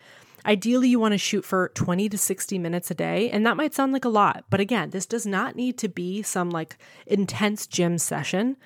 Ideally, 0.44 0.88
you 0.88 0.98
want 0.98 1.12
to 1.12 1.18
shoot 1.18 1.44
for 1.44 1.70
20 1.74 2.08
to 2.08 2.18
60 2.18 2.58
minutes 2.58 2.90
a 2.90 2.94
day, 2.94 3.30
and 3.30 3.46
that 3.46 3.56
might 3.56 3.74
sound 3.74 3.92
like 3.92 4.04
a 4.04 4.08
lot, 4.10 4.44
but 4.50 4.60
again, 4.60 4.90
this 4.90 5.06
does 5.06 5.26
not 5.26 5.56
need 5.56 5.78
to 5.78 5.88
be 5.88 6.22
some 6.22 6.50
like 6.50 6.76
intense 7.06 7.66
gym 7.66 7.98
session. 7.98 8.56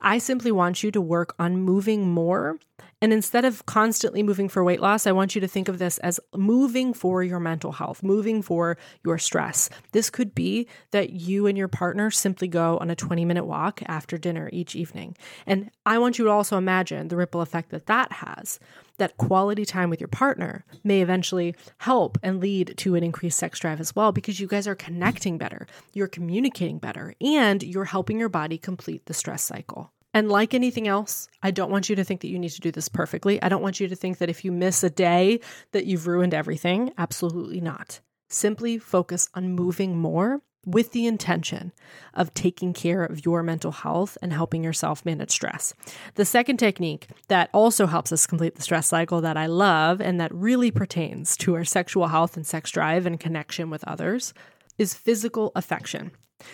I 0.00 0.18
simply 0.18 0.50
want 0.50 0.82
you 0.82 0.90
to 0.92 1.00
work 1.00 1.34
on 1.38 1.58
moving 1.58 2.08
more 2.08 2.58
and 3.02 3.12
instead 3.12 3.46
of 3.46 3.64
constantly 3.64 4.22
moving 4.22 4.48
for 4.48 4.62
weight 4.62 4.80
loss, 4.80 5.06
I 5.06 5.12
want 5.12 5.34
you 5.34 5.40
to 5.40 5.48
think 5.48 5.68
of 5.68 5.78
this 5.78 5.96
as 5.98 6.20
moving 6.36 6.92
for 6.92 7.22
your 7.22 7.40
mental 7.40 7.72
health, 7.72 8.02
moving 8.02 8.42
for 8.42 8.76
your 9.04 9.16
stress. 9.16 9.70
This 9.92 10.10
could 10.10 10.34
be 10.34 10.68
that 10.90 11.10
you 11.10 11.46
and 11.46 11.56
your 11.56 11.68
partner 11.68 12.10
simply 12.10 12.46
go 12.46 12.76
on 12.78 12.90
a 12.90 12.94
20 12.94 13.24
minute 13.24 13.46
walk 13.46 13.82
after 13.86 14.18
dinner 14.18 14.50
each 14.52 14.76
evening. 14.76 15.16
And 15.46 15.70
I 15.86 15.98
want 15.98 16.18
you 16.18 16.26
to 16.26 16.30
also 16.30 16.58
imagine 16.58 17.08
the 17.08 17.16
ripple 17.16 17.40
effect 17.40 17.70
that 17.70 17.86
that 17.86 18.12
has. 18.12 18.60
That 19.00 19.16
quality 19.16 19.64
time 19.64 19.88
with 19.88 19.98
your 19.98 20.08
partner 20.08 20.62
may 20.84 21.00
eventually 21.00 21.54
help 21.78 22.18
and 22.22 22.38
lead 22.38 22.74
to 22.76 22.96
an 22.96 23.02
increased 23.02 23.38
sex 23.38 23.58
drive 23.58 23.80
as 23.80 23.96
well 23.96 24.12
because 24.12 24.38
you 24.38 24.46
guys 24.46 24.68
are 24.68 24.74
connecting 24.74 25.38
better, 25.38 25.66
you're 25.94 26.06
communicating 26.06 26.78
better, 26.78 27.14
and 27.18 27.62
you're 27.62 27.86
helping 27.86 28.20
your 28.20 28.28
body 28.28 28.58
complete 28.58 29.06
the 29.06 29.14
stress 29.14 29.42
cycle. 29.42 29.90
And 30.12 30.28
like 30.28 30.52
anything 30.52 30.86
else, 30.86 31.30
I 31.42 31.50
don't 31.50 31.70
want 31.70 31.88
you 31.88 31.96
to 31.96 32.04
think 32.04 32.20
that 32.20 32.28
you 32.28 32.38
need 32.38 32.50
to 32.50 32.60
do 32.60 32.70
this 32.70 32.90
perfectly. 32.90 33.42
I 33.42 33.48
don't 33.48 33.62
want 33.62 33.80
you 33.80 33.88
to 33.88 33.96
think 33.96 34.18
that 34.18 34.28
if 34.28 34.44
you 34.44 34.52
miss 34.52 34.84
a 34.84 34.90
day 34.90 35.40
that 35.72 35.86
you've 35.86 36.06
ruined 36.06 36.34
everything. 36.34 36.92
Absolutely 36.98 37.62
not. 37.62 38.00
Simply 38.28 38.76
focus 38.76 39.30
on 39.32 39.54
moving 39.54 39.96
more 39.96 40.42
with 40.66 40.92
the 40.92 41.06
intention 41.06 41.72
of 42.14 42.34
taking 42.34 42.72
care 42.72 43.04
of 43.04 43.24
your 43.24 43.42
mental 43.42 43.72
health 43.72 44.18
and 44.20 44.32
helping 44.32 44.62
yourself 44.62 45.04
manage 45.04 45.30
stress. 45.30 45.74
The 46.16 46.24
second 46.24 46.58
technique 46.58 47.08
that 47.28 47.50
also 47.52 47.86
helps 47.86 48.12
us 48.12 48.26
complete 48.26 48.56
the 48.56 48.62
stress 48.62 48.88
cycle 48.88 49.20
that 49.20 49.36
I 49.36 49.46
love 49.46 50.00
and 50.00 50.20
that 50.20 50.34
really 50.34 50.70
pertains 50.70 51.36
to 51.38 51.54
our 51.54 51.64
sexual 51.64 52.08
health 52.08 52.36
and 52.36 52.46
sex 52.46 52.70
drive 52.70 53.06
and 53.06 53.18
connection 53.18 53.70
with 53.70 53.86
others 53.86 54.34
is 54.78 54.94
physical 54.94 55.52
affection. 55.54 56.10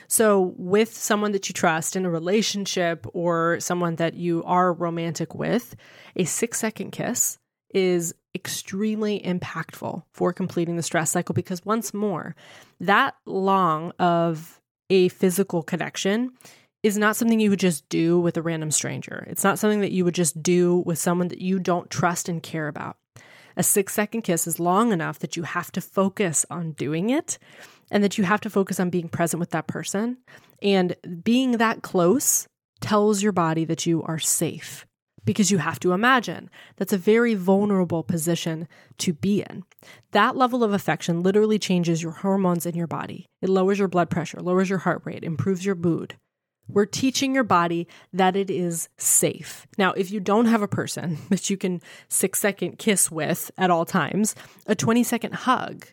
So, 0.08 0.54
with 0.56 0.92
someone 0.92 1.30
that 1.30 1.48
you 1.48 1.52
trust 1.52 1.94
in 1.94 2.04
a 2.04 2.10
relationship 2.10 3.06
or 3.12 3.60
someone 3.60 3.96
that 3.96 4.14
you 4.14 4.42
are 4.44 4.72
romantic 4.72 5.34
with, 5.34 5.76
a 6.16 6.24
six 6.24 6.58
second 6.58 6.90
kiss 6.90 7.38
is 7.74 8.14
extremely 8.34 9.20
impactful 9.20 10.02
for 10.12 10.32
completing 10.32 10.76
the 10.76 10.82
stress 10.82 11.10
cycle 11.10 11.34
because, 11.34 11.64
once 11.64 11.94
more, 11.94 12.36
that 12.80 13.14
long 13.24 13.92
of 13.98 14.60
a 14.90 15.08
physical 15.08 15.62
connection 15.62 16.32
is 16.82 16.96
not 16.96 17.16
something 17.16 17.40
you 17.40 17.50
would 17.50 17.58
just 17.58 17.88
do 17.88 18.20
with 18.20 18.36
a 18.36 18.42
random 18.42 18.70
stranger. 18.70 19.26
It's 19.28 19.42
not 19.42 19.58
something 19.58 19.80
that 19.80 19.90
you 19.90 20.04
would 20.04 20.14
just 20.14 20.40
do 20.42 20.84
with 20.86 20.98
someone 20.98 21.28
that 21.28 21.40
you 21.40 21.58
don't 21.58 21.90
trust 21.90 22.28
and 22.28 22.42
care 22.42 22.68
about. 22.68 22.96
A 23.56 23.62
six 23.62 23.94
second 23.94 24.22
kiss 24.22 24.46
is 24.46 24.60
long 24.60 24.92
enough 24.92 25.18
that 25.20 25.36
you 25.36 25.42
have 25.42 25.72
to 25.72 25.80
focus 25.80 26.46
on 26.50 26.72
doing 26.72 27.10
it 27.10 27.38
and 27.90 28.04
that 28.04 28.18
you 28.18 28.24
have 28.24 28.40
to 28.42 28.50
focus 28.50 28.78
on 28.78 28.90
being 28.90 29.08
present 29.08 29.40
with 29.40 29.50
that 29.50 29.66
person. 29.66 30.18
And 30.62 30.94
being 31.24 31.52
that 31.52 31.82
close 31.82 32.46
tells 32.80 33.22
your 33.22 33.32
body 33.32 33.64
that 33.64 33.86
you 33.86 34.02
are 34.02 34.18
safe 34.18 34.85
because 35.26 35.50
you 35.50 35.58
have 35.58 35.78
to 35.80 35.92
imagine 35.92 36.48
that's 36.76 36.94
a 36.94 36.98
very 36.98 37.34
vulnerable 37.34 38.02
position 38.02 38.66
to 38.96 39.12
be 39.12 39.42
in. 39.42 39.64
That 40.12 40.36
level 40.36 40.64
of 40.64 40.72
affection 40.72 41.22
literally 41.22 41.58
changes 41.58 42.02
your 42.02 42.12
hormones 42.12 42.64
in 42.64 42.74
your 42.74 42.86
body. 42.86 43.26
It 43.42 43.50
lowers 43.50 43.78
your 43.78 43.88
blood 43.88 44.08
pressure, 44.08 44.40
lowers 44.40 44.70
your 44.70 44.78
heart 44.78 45.02
rate, 45.04 45.24
improves 45.24 45.66
your 45.66 45.74
mood. 45.74 46.16
We're 46.68 46.86
teaching 46.86 47.34
your 47.34 47.44
body 47.44 47.86
that 48.12 48.34
it 48.34 48.50
is 48.50 48.88
safe. 48.96 49.66
Now, 49.78 49.92
if 49.92 50.10
you 50.10 50.18
don't 50.18 50.46
have 50.46 50.62
a 50.62 50.68
person 50.68 51.18
that 51.28 51.50
you 51.50 51.56
can 51.56 51.80
six 52.08 52.40
second 52.40 52.78
kiss 52.78 53.10
with 53.10 53.50
at 53.58 53.70
all 53.70 53.84
times, 53.84 54.34
a 54.66 54.74
20 54.74 55.02
second 55.02 55.34
hug 55.34 55.86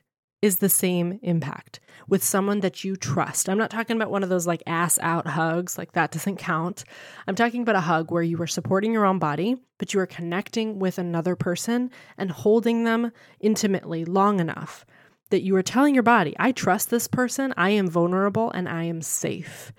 is 0.43 0.58
the 0.58 0.67
same 0.67 1.19
impact 1.23 1.79
with 2.10 2.21
someone 2.21 2.60
that 2.60 2.84
you 2.84 2.97
trust. 2.97 3.47
I'm 3.47 3.58
not 3.58 3.69
talking 3.69 3.95
about 3.95 4.12
one 4.12 4.23
of 4.23 4.29
those 4.29 4.45
like 4.45 4.62
ass 4.67 4.99
out 5.01 5.25
hugs, 5.25 5.77
like 5.77 5.93
that 5.93 6.12
doesn't 6.12 6.36
count. 6.36 6.84
I'm 7.25 7.36
talking 7.36 7.62
about 7.62 7.77
a 7.77 7.79
hug 7.79 8.12
where 8.12 8.21
you 8.21 8.41
are 8.41 8.47
supporting 8.47 8.91
your 8.91 9.06
own 9.06 9.19
body, 9.19 9.56
but 9.77 9.93
you 9.93 10.01
are 10.01 10.06
connecting 10.06 10.79
with 10.79 10.97
another 10.97 11.38
person 11.38 11.89
and 12.17 12.29
holding 12.29 12.84
them 12.84 13.13
intimately 13.39 14.03
long 14.03 14.41
enough 14.41 14.86
that 15.29 15.43
you 15.43 15.56
are 15.56 15.63
telling 15.63 15.93
your 15.93 16.03
body, 16.03 16.36
I 16.38 16.51
trust 16.51 16.89
this 16.89 17.08
person, 17.08 17.53
I 17.56 17.69
am 17.69 17.88
vulnerable, 17.88 18.51
and 18.51 18.67
I 18.67 18.84
am 18.84 19.01
safe. 19.01 19.71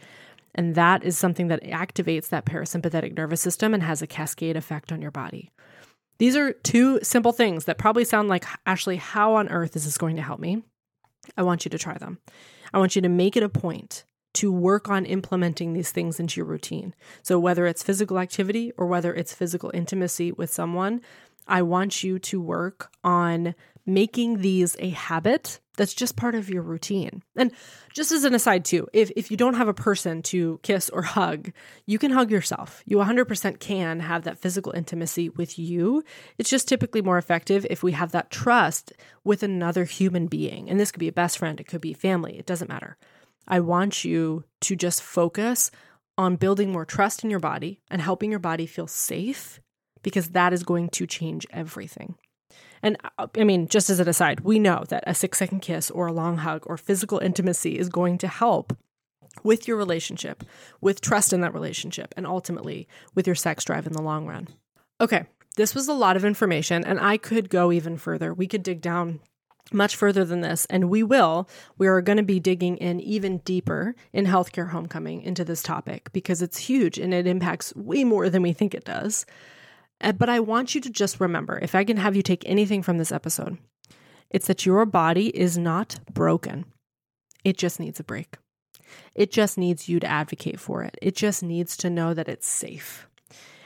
And 0.54 0.74
that 0.76 1.04
is 1.04 1.18
something 1.18 1.48
that 1.48 1.62
activates 1.62 2.30
that 2.30 2.46
parasympathetic 2.46 3.14
nervous 3.14 3.42
system 3.42 3.74
and 3.74 3.82
has 3.82 4.00
a 4.00 4.06
cascade 4.06 4.56
effect 4.56 4.92
on 4.92 5.02
your 5.02 5.10
body. 5.10 5.52
These 6.18 6.36
are 6.36 6.52
two 6.52 7.00
simple 7.02 7.32
things 7.32 7.64
that 7.64 7.78
probably 7.78 8.04
sound 8.04 8.28
like, 8.28 8.44
Ashley, 8.66 8.96
how 8.96 9.34
on 9.34 9.48
earth 9.48 9.76
is 9.76 9.84
this 9.84 9.98
going 9.98 10.16
to 10.16 10.22
help 10.22 10.40
me? 10.40 10.62
I 11.36 11.42
want 11.42 11.64
you 11.64 11.70
to 11.70 11.78
try 11.78 11.98
them. 11.98 12.18
I 12.72 12.78
want 12.78 12.96
you 12.96 13.02
to 13.02 13.08
make 13.08 13.36
it 13.36 13.42
a 13.42 13.48
point 13.48 14.04
to 14.34 14.52
work 14.52 14.88
on 14.88 15.06
implementing 15.06 15.72
these 15.72 15.90
things 15.90 16.18
into 16.18 16.38
your 16.38 16.46
routine. 16.46 16.94
So, 17.22 17.38
whether 17.38 17.66
it's 17.66 17.82
physical 17.82 18.18
activity 18.18 18.72
or 18.76 18.86
whether 18.86 19.14
it's 19.14 19.32
physical 19.32 19.70
intimacy 19.72 20.32
with 20.32 20.52
someone, 20.52 21.00
I 21.46 21.62
want 21.62 22.02
you 22.02 22.18
to 22.18 22.40
work 22.40 22.92
on 23.02 23.54
making 23.86 24.38
these 24.38 24.76
a 24.78 24.90
habit 24.90 25.60
that's 25.76 25.94
just 25.94 26.16
part 26.16 26.34
of 26.34 26.48
your 26.48 26.62
routine. 26.62 27.22
And 27.36 27.52
just 27.92 28.12
as 28.12 28.24
an 28.24 28.34
aside, 28.34 28.64
too, 28.64 28.88
if, 28.92 29.10
if 29.16 29.30
you 29.30 29.36
don't 29.36 29.54
have 29.54 29.68
a 29.68 29.74
person 29.74 30.22
to 30.22 30.60
kiss 30.62 30.88
or 30.88 31.02
hug, 31.02 31.52
you 31.86 31.98
can 31.98 32.12
hug 32.12 32.30
yourself. 32.30 32.82
You 32.86 32.98
100% 32.98 33.58
can 33.58 34.00
have 34.00 34.22
that 34.24 34.38
physical 34.38 34.72
intimacy 34.72 35.28
with 35.28 35.58
you. 35.58 36.04
It's 36.38 36.50
just 36.50 36.68
typically 36.68 37.02
more 37.02 37.18
effective 37.18 37.66
if 37.68 37.82
we 37.82 37.92
have 37.92 38.12
that 38.12 38.30
trust 38.30 38.92
with 39.24 39.42
another 39.42 39.84
human 39.84 40.28
being. 40.28 40.70
And 40.70 40.78
this 40.78 40.92
could 40.92 41.00
be 41.00 41.08
a 41.08 41.12
best 41.12 41.38
friend, 41.38 41.60
it 41.60 41.66
could 41.66 41.80
be 41.80 41.92
family, 41.92 42.38
it 42.38 42.46
doesn't 42.46 42.68
matter. 42.68 42.96
I 43.46 43.60
want 43.60 44.04
you 44.04 44.44
to 44.62 44.76
just 44.76 45.02
focus 45.02 45.70
on 46.16 46.36
building 46.36 46.70
more 46.70 46.84
trust 46.84 47.24
in 47.24 47.30
your 47.30 47.40
body 47.40 47.80
and 47.90 48.00
helping 48.00 48.30
your 48.30 48.38
body 48.38 48.66
feel 48.66 48.86
safe 48.86 49.60
because 50.02 50.30
that 50.30 50.52
is 50.52 50.62
going 50.62 50.88
to 50.90 51.06
change 51.06 51.46
everything. 51.50 52.14
And 52.84 52.98
uh, 53.18 53.26
I 53.36 53.44
mean, 53.44 53.66
just 53.66 53.88
as 53.88 53.98
an 53.98 54.08
aside, 54.08 54.40
we 54.40 54.58
know 54.60 54.84
that 54.88 55.02
a 55.06 55.14
six 55.14 55.38
second 55.38 55.60
kiss 55.60 55.90
or 55.90 56.06
a 56.06 56.12
long 56.12 56.36
hug 56.36 56.62
or 56.66 56.76
physical 56.76 57.18
intimacy 57.18 57.78
is 57.78 57.88
going 57.88 58.18
to 58.18 58.28
help 58.28 58.76
with 59.42 59.66
your 59.66 59.76
relationship, 59.76 60.44
with 60.80 61.00
trust 61.00 61.32
in 61.32 61.40
that 61.40 61.54
relationship, 61.54 62.14
and 62.16 62.26
ultimately 62.26 62.86
with 63.14 63.26
your 63.26 63.34
sex 63.34 63.64
drive 63.64 63.86
in 63.86 63.94
the 63.94 64.02
long 64.02 64.26
run. 64.26 64.48
Okay, 65.00 65.24
this 65.56 65.74
was 65.74 65.88
a 65.88 65.94
lot 65.94 66.16
of 66.16 66.24
information, 66.24 66.84
and 66.84 67.00
I 67.00 67.16
could 67.16 67.48
go 67.48 67.72
even 67.72 67.96
further. 67.96 68.32
We 68.32 68.46
could 68.46 68.62
dig 68.62 68.82
down 68.82 69.20
much 69.72 69.96
further 69.96 70.24
than 70.24 70.42
this, 70.42 70.66
and 70.66 70.90
we 70.90 71.02
will. 71.02 71.48
We 71.78 71.86
are 71.86 72.02
going 72.02 72.18
to 72.18 72.22
be 72.22 72.38
digging 72.38 72.76
in 72.76 73.00
even 73.00 73.38
deeper 73.38 73.96
in 74.12 74.26
healthcare 74.26 74.70
homecoming 74.70 75.22
into 75.22 75.42
this 75.42 75.62
topic 75.62 76.12
because 76.12 76.42
it's 76.42 76.58
huge 76.58 76.98
and 76.98 77.14
it 77.14 77.26
impacts 77.26 77.74
way 77.74 78.04
more 78.04 78.28
than 78.28 78.42
we 78.42 78.52
think 78.52 78.74
it 78.74 78.84
does. 78.84 79.24
Uh, 80.00 80.12
but 80.12 80.28
I 80.28 80.40
want 80.40 80.74
you 80.74 80.80
to 80.82 80.90
just 80.90 81.20
remember 81.20 81.58
if 81.60 81.74
I 81.74 81.84
can 81.84 81.96
have 81.96 82.16
you 82.16 82.22
take 82.22 82.42
anything 82.46 82.82
from 82.82 82.98
this 82.98 83.12
episode, 83.12 83.58
it's 84.30 84.46
that 84.46 84.66
your 84.66 84.84
body 84.84 85.28
is 85.28 85.56
not 85.56 86.00
broken. 86.12 86.64
It 87.44 87.56
just 87.56 87.78
needs 87.78 88.00
a 88.00 88.04
break. 88.04 88.36
It 89.14 89.30
just 89.30 89.56
needs 89.58 89.88
you 89.88 90.00
to 90.00 90.06
advocate 90.06 90.60
for 90.60 90.82
it. 90.82 90.96
It 91.00 91.14
just 91.14 91.42
needs 91.42 91.76
to 91.78 91.90
know 91.90 92.14
that 92.14 92.28
it's 92.28 92.46
safe. 92.46 93.08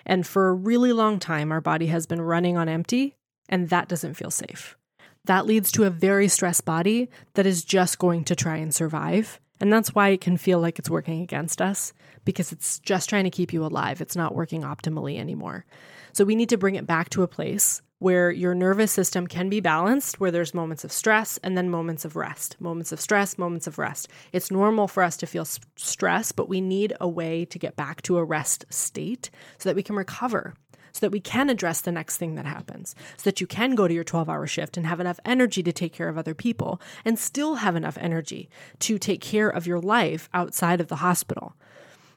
And 0.04 0.26
for 0.26 0.48
a 0.48 0.54
really 0.54 0.92
long 0.92 1.18
time, 1.18 1.52
our 1.52 1.60
body 1.60 1.86
has 1.86 2.06
been 2.06 2.20
running 2.20 2.56
on 2.56 2.68
empty, 2.68 3.14
and 3.48 3.68
that 3.68 3.88
doesn't 3.88 4.14
feel 4.14 4.30
safe. 4.30 4.76
That 5.24 5.46
leads 5.46 5.70
to 5.72 5.84
a 5.84 5.90
very 5.90 6.28
stressed 6.28 6.64
body 6.64 7.10
that 7.34 7.46
is 7.46 7.64
just 7.64 7.98
going 7.98 8.24
to 8.24 8.36
try 8.36 8.56
and 8.56 8.74
survive. 8.74 9.40
And 9.60 9.72
that's 9.72 9.94
why 9.94 10.08
it 10.08 10.20
can 10.20 10.36
feel 10.36 10.60
like 10.60 10.78
it's 10.78 10.88
working 10.88 11.20
against 11.20 11.60
us 11.60 11.92
because 12.24 12.52
it's 12.52 12.78
just 12.78 13.08
trying 13.08 13.24
to 13.24 13.30
keep 13.30 13.52
you 13.52 13.64
alive. 13.64 14.00
It's 14.00 14.16
not 14.16 14.34
working 14.34 14.62
optimally 14.62 15.18
anymore. 15.18 15.66
So 16.12 16.25
we 16.25 16.37
need 16.37 16.49
to 16.51 16.59
bring 16.59 16.75
it 16.75 16.87
back 16.87 17.11
to 17.11 17.23
a 17.23 17.29
place 17.29 17.83
where 17.99 18.31
your 18.31 18.55
nervous 18.55 18.92
system 18.92 19.27
can 19.27 19.49
be 19.49 19.61
balanced, 19.61 20.21
where 20.21 20.31
there's 20.31 20.55
moments 20.55 20.85
of 20.85 20.92
stress 20.92 21.38
and 21.38 21.57
then 21.57 21.68
moments 21.68 22.05
of 22.05 22.16
rest. 22.16 22.61
Moments 22.61 22.92
of 22.92 23.01
stress, 23.01 23.37
moments 23.37 23.66
of 23.66 23.79
rest. 23.79 24.09
It's 24.33 24.51
normal 24.51 24.87
for 24.87 25.03
us 25.03 25.16
to 25.18 25.27
feel 25.27 25.44
stress, 25.44 26.31
but 26.31 26.49
we 26.49 26.61
need 26.61 26.94
a 27.01 27.09
way 27.09 27.44
to 27.47 27.59
get 27.59 27.77
back 27.77 28.03
to 28.03 28.18
a 28.18 28.25
rest 28.25 28.64
state 28.71 29.31
so 29.59 29.68
that 29.68 29.75
we 29.75 29.83
can 29.83 29.97
recover, 29.97 30.55
so 30.92 31.01
that 31.01 31.11
we 31.11 31.18
can 31.18 31.51
address 31.51 31.81
the 31.81 31.90
next 31.90 32.18
thing 32.18 32.37
that 32.37 32.47
happens, 32.47 32.94
so 33.16 33.25
that 33.25 33.40
you 33.40 33.49
can 33.49 33.75
go 33.75 33.88
to 33.88 33.94
your 33.94 34.05
12 34.05 34.29
hour 34.29 34.47
shift 34.47 34.77
and 34.77 34.87
have 34.87 35.01
enough 35.01 35.18
energy 35.25 35.62
to 35.64 35.73
take 35.73 35.92
care 35.92 36.09
of 36.09 36.18
other 36.18 36.35
people 36.35 36.81
and 37.05 37.18
still 37.18 37.57
have 37.57 37.75
enough 37.75 37.99
energy 38.01 38.49
to 38.79 38.99
take 38.99 39.21
care 39.21 39.49
of 39.49 39.66
your 39.66 39.81
life 39.81 40.29
outside 40.33 40.81
of 40.81 40.87
the 40.87 40.97
hospital. 40.97 41.57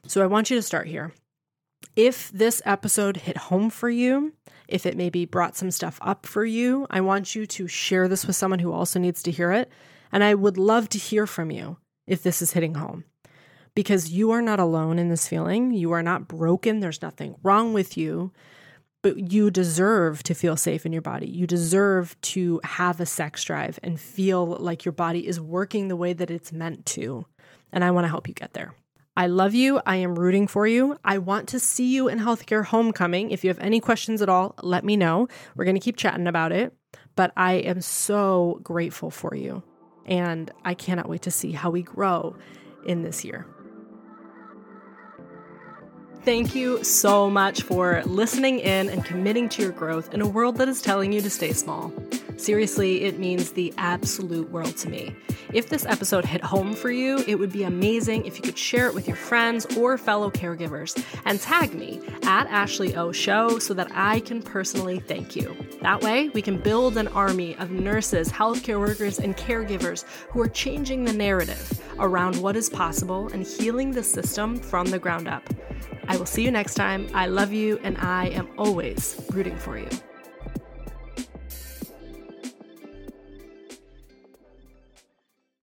So 0.06 0.22
I 0.22 0.26
want 0.26 0.48
you 0.48 0.56
to 0.56 0.62
start 0.62 0.86
here. 0.86 1.12
If 1.96 2.30
this 2.30 2.62
episode 2.64 3.18
hit 3.18 3.36
home 3.36 3.70
for 3.70 3.90
you, 3.90 4.32
if 4.68 4.86
it 4.86 4.96
maybe 4.96 5.26
brought 5.26 5.56
some 5.56 5.70
stuff 5.70 5.98
up 6.00 6.26
for 6.26 6.44
you, 6.44 6.86
I 6.90 7.00
want 7.00 7.34
you 7.34 7.46
to 7.46 7.68
share 7.68 8.08
this 8.08 8.26
with 8.26 8.36
someone 8.36 8.60
who 8.60 8.72
also 8.72 8.98
needs 8.98 9.22
to 9.24 9.30
hear 9.30 9.52
it. 9.52 9.70
And 10.10 10.24
I 10.24 10.34
would 10.34 10.56
love 10.56 10.88
to 10.90 10.98
hear 10.98 11.26
from 11.26 11.50
you 11.50 11.76
if 12.06 12.22
this 12.22 12.42
is 12.42 12.52
hitting 12.52 12.74
home 12.74 13.04
because 13.74 14.10
you 14.10 14.30
are 14.30 14.42
not 14.42 14.60
alone 14.60 14.98
in 14.98 15.08
this 15.08 15.28
feeling. 15.28 15.72
You 15.72 15.92
are 15.92 16.02
not 16.02 16.28
broken. 16.28 16.80
There's 16.80 17.02
nothing 17.02 17.36
wrong 17.42 17.72
with 17.72 17.96
you, 17.96 18.32
but 19.02 19.32
you 19.32 19.50
deserve 19.50 20.22
to 20.24 20.34
feel 20.34 20.56
safe 20.56 20.86
in 20.86 20.92
your 20.92 21.02
body. 21.02 21.26
You 21.26 21.46
deserve 21.46 22.20
to 22.22 22.60
have 22.64 23.00
a 23.00 23.06
sex 23.06 23.44
drive 23.44 23.78
and 23.82 24.00
feel 24.00 24.46
like 24.46 24.84
your 24.84 24.92
body 24.92 25.26
is 25.26 25.40
working 25.40 25.88
the 25.88 25.96
way 25.96 26.12
that 26.12 26.30
it's 26.30 26.52
meant 26.52 26.86
to. 26.86 27.26
And 27.72 27.82
I 27.84 27.90
want 27.90 28.04
to 28.04 28.10
help 28.10 28.28
you 28.28 28.34
get 28.34 28.52
there. 28.52 28.74
I 29.14 29.26
love 29.26 29.52
you. 29.52 29.78
I 29.84 29.96
am 29.96 30.18
rooting 30.18 30.46
for 30.46 30.66
you. 30.66 30.96
I 31.04 31.18
want 31.18 31.48
to 31.50 31.60
see 31.60 31.94
you 31.94 32.08
in 32.08 32.18
Healthcare 32.18 32.64
Homecoming. 32.64 33.30
If 33.30 33.44
you 33.44 33.48
have 33.48 33.58
any 33.58 33.78
questions 33.78 34.22
at 34.22 34.30
all, 34.30 34.54
let 34.62 34.84
me 34.84 34.96
know. 34.96 35.28
We're 35.54 35.66
going 35.66 35.76
to 35.76 35.80
keep 35.80 35.98
chatting 35.98 36.26
about 36.26 36.50
it. 36.50 36.72
But 37.14 37.32
I 37.36 37.54
am 37.54 37.82
so 37.82 38.60
grateful 38.62 39.10
for 39.10 39.34
you. 39.34 39.62
And 40.06 40.50
I 40.64 40.72
cannot 40.72 41.10
wait 41.10 41.22
to 41.22 41.30
see 41.30 41.52
how 41.52 41.70
we 41.70 41.82
grow 41.82 42.36
in 42.86 43.02
this 43.02 43.22
year. 43.22 43.46
Thank 46.24 46.54
you 46.54 46.82
so 46.82 47.28
much 47.28 47.62
for 47.62 48.02
listening 48.06 48.60
in 48.60 48.88
and 48.88 49.04
committing 49.04 49.48
to 49.50 49.62
your 49.62 49.72
growth 49.72 50.14
in 50.14 50.22
a 50.22 50.26
world 50.26 50.56
that 50.56 50.68
is 50.68 50.80
telling 50.80 51.12
you 51.12 51.20
to 51.20 51.28
stay 51.28 51.52
small. 51.52 51.92
Seriously, 52.36 53.04
it 53.04 53.18
means 53.18 53.52
the 53.52 53.72
absolute 53.78 54.50
world 54.50 54.76
to 54.78 54.88
me. 54.88 55.14
If 55.52 55.68
this 55.68 55.84
episode 55.86 56.24
hit 56.24 56.42
home 56.42 56.74
for 56.74 56.90
you, 56.90 57.22
it 57.26 57.38
would 57.38 57.52
be 57.52 57.64
amazing 57.64 58.24
if 58.24 58.36
you 58.36 58.42
could 58.42 58.58
share 58.58 58.86
it 58.86 58.94
with 58.94 59.06
your 59.06 59.16
friends 59.16 59.66
or 59.76 59.98
fellow 59.98 60.30
caregivers 60.30 61.04
and 61.24 61.40
tag 61.40 61.74
me 61.74 62.00
at 62.24 62.46
Ashley 62.48 62.96
O 62.96 63.12
Show 63.12 63.58
so 63.58 63.74
that 63.74 63.90
I 63.94 64.20
can 64.20 64.42
personally 64.42 64.98
thank 64.98 65.36
you. 65.36 65.54
That 65.82 66.00
way, 66.02 66.30
we 66.30 66.42
can 66.42 66.58
build 66.58 66.96
an 66.96 67.08
army 67.08 67.54
of 67.56 67.70
nurses, 67.70 68.30
healthcare 68.30 68.80
workers, 68.80 69.18
and 69.18 69.36
caregivers 69.36 70.04
who 70.30 70.40
are 70.40 70.48
changing 70.48 71.04
the 71.04 71.12
narrative 71.12 71.80
around 71.98 72.36
what 72.36 72.56
is 72.56 72.70
possible 72.70 73.28
and 73.28 73.46
healing 73.46 73.90
the 73.90 74.02
system 74.02 74.56
from 74.56 74.86
the 74.86 74.98
ground 74.98 75.28
up. 75.28 75.42
I 76.08 76.16
will 76.16 76.26
see 76.26 76.42
you 76.42 76.50
next 76.50 76.74
time. 76.74 77.08
I 77.14 77.26
love 77.26 77.52
you, 77.52 77.78
and 77.82 77.96
I 77.98 78.28
am 78.28 78.48
always 78.58 79.20
rooting 79.32 79.56
for 79.56 79.78
you. 79.78 79.88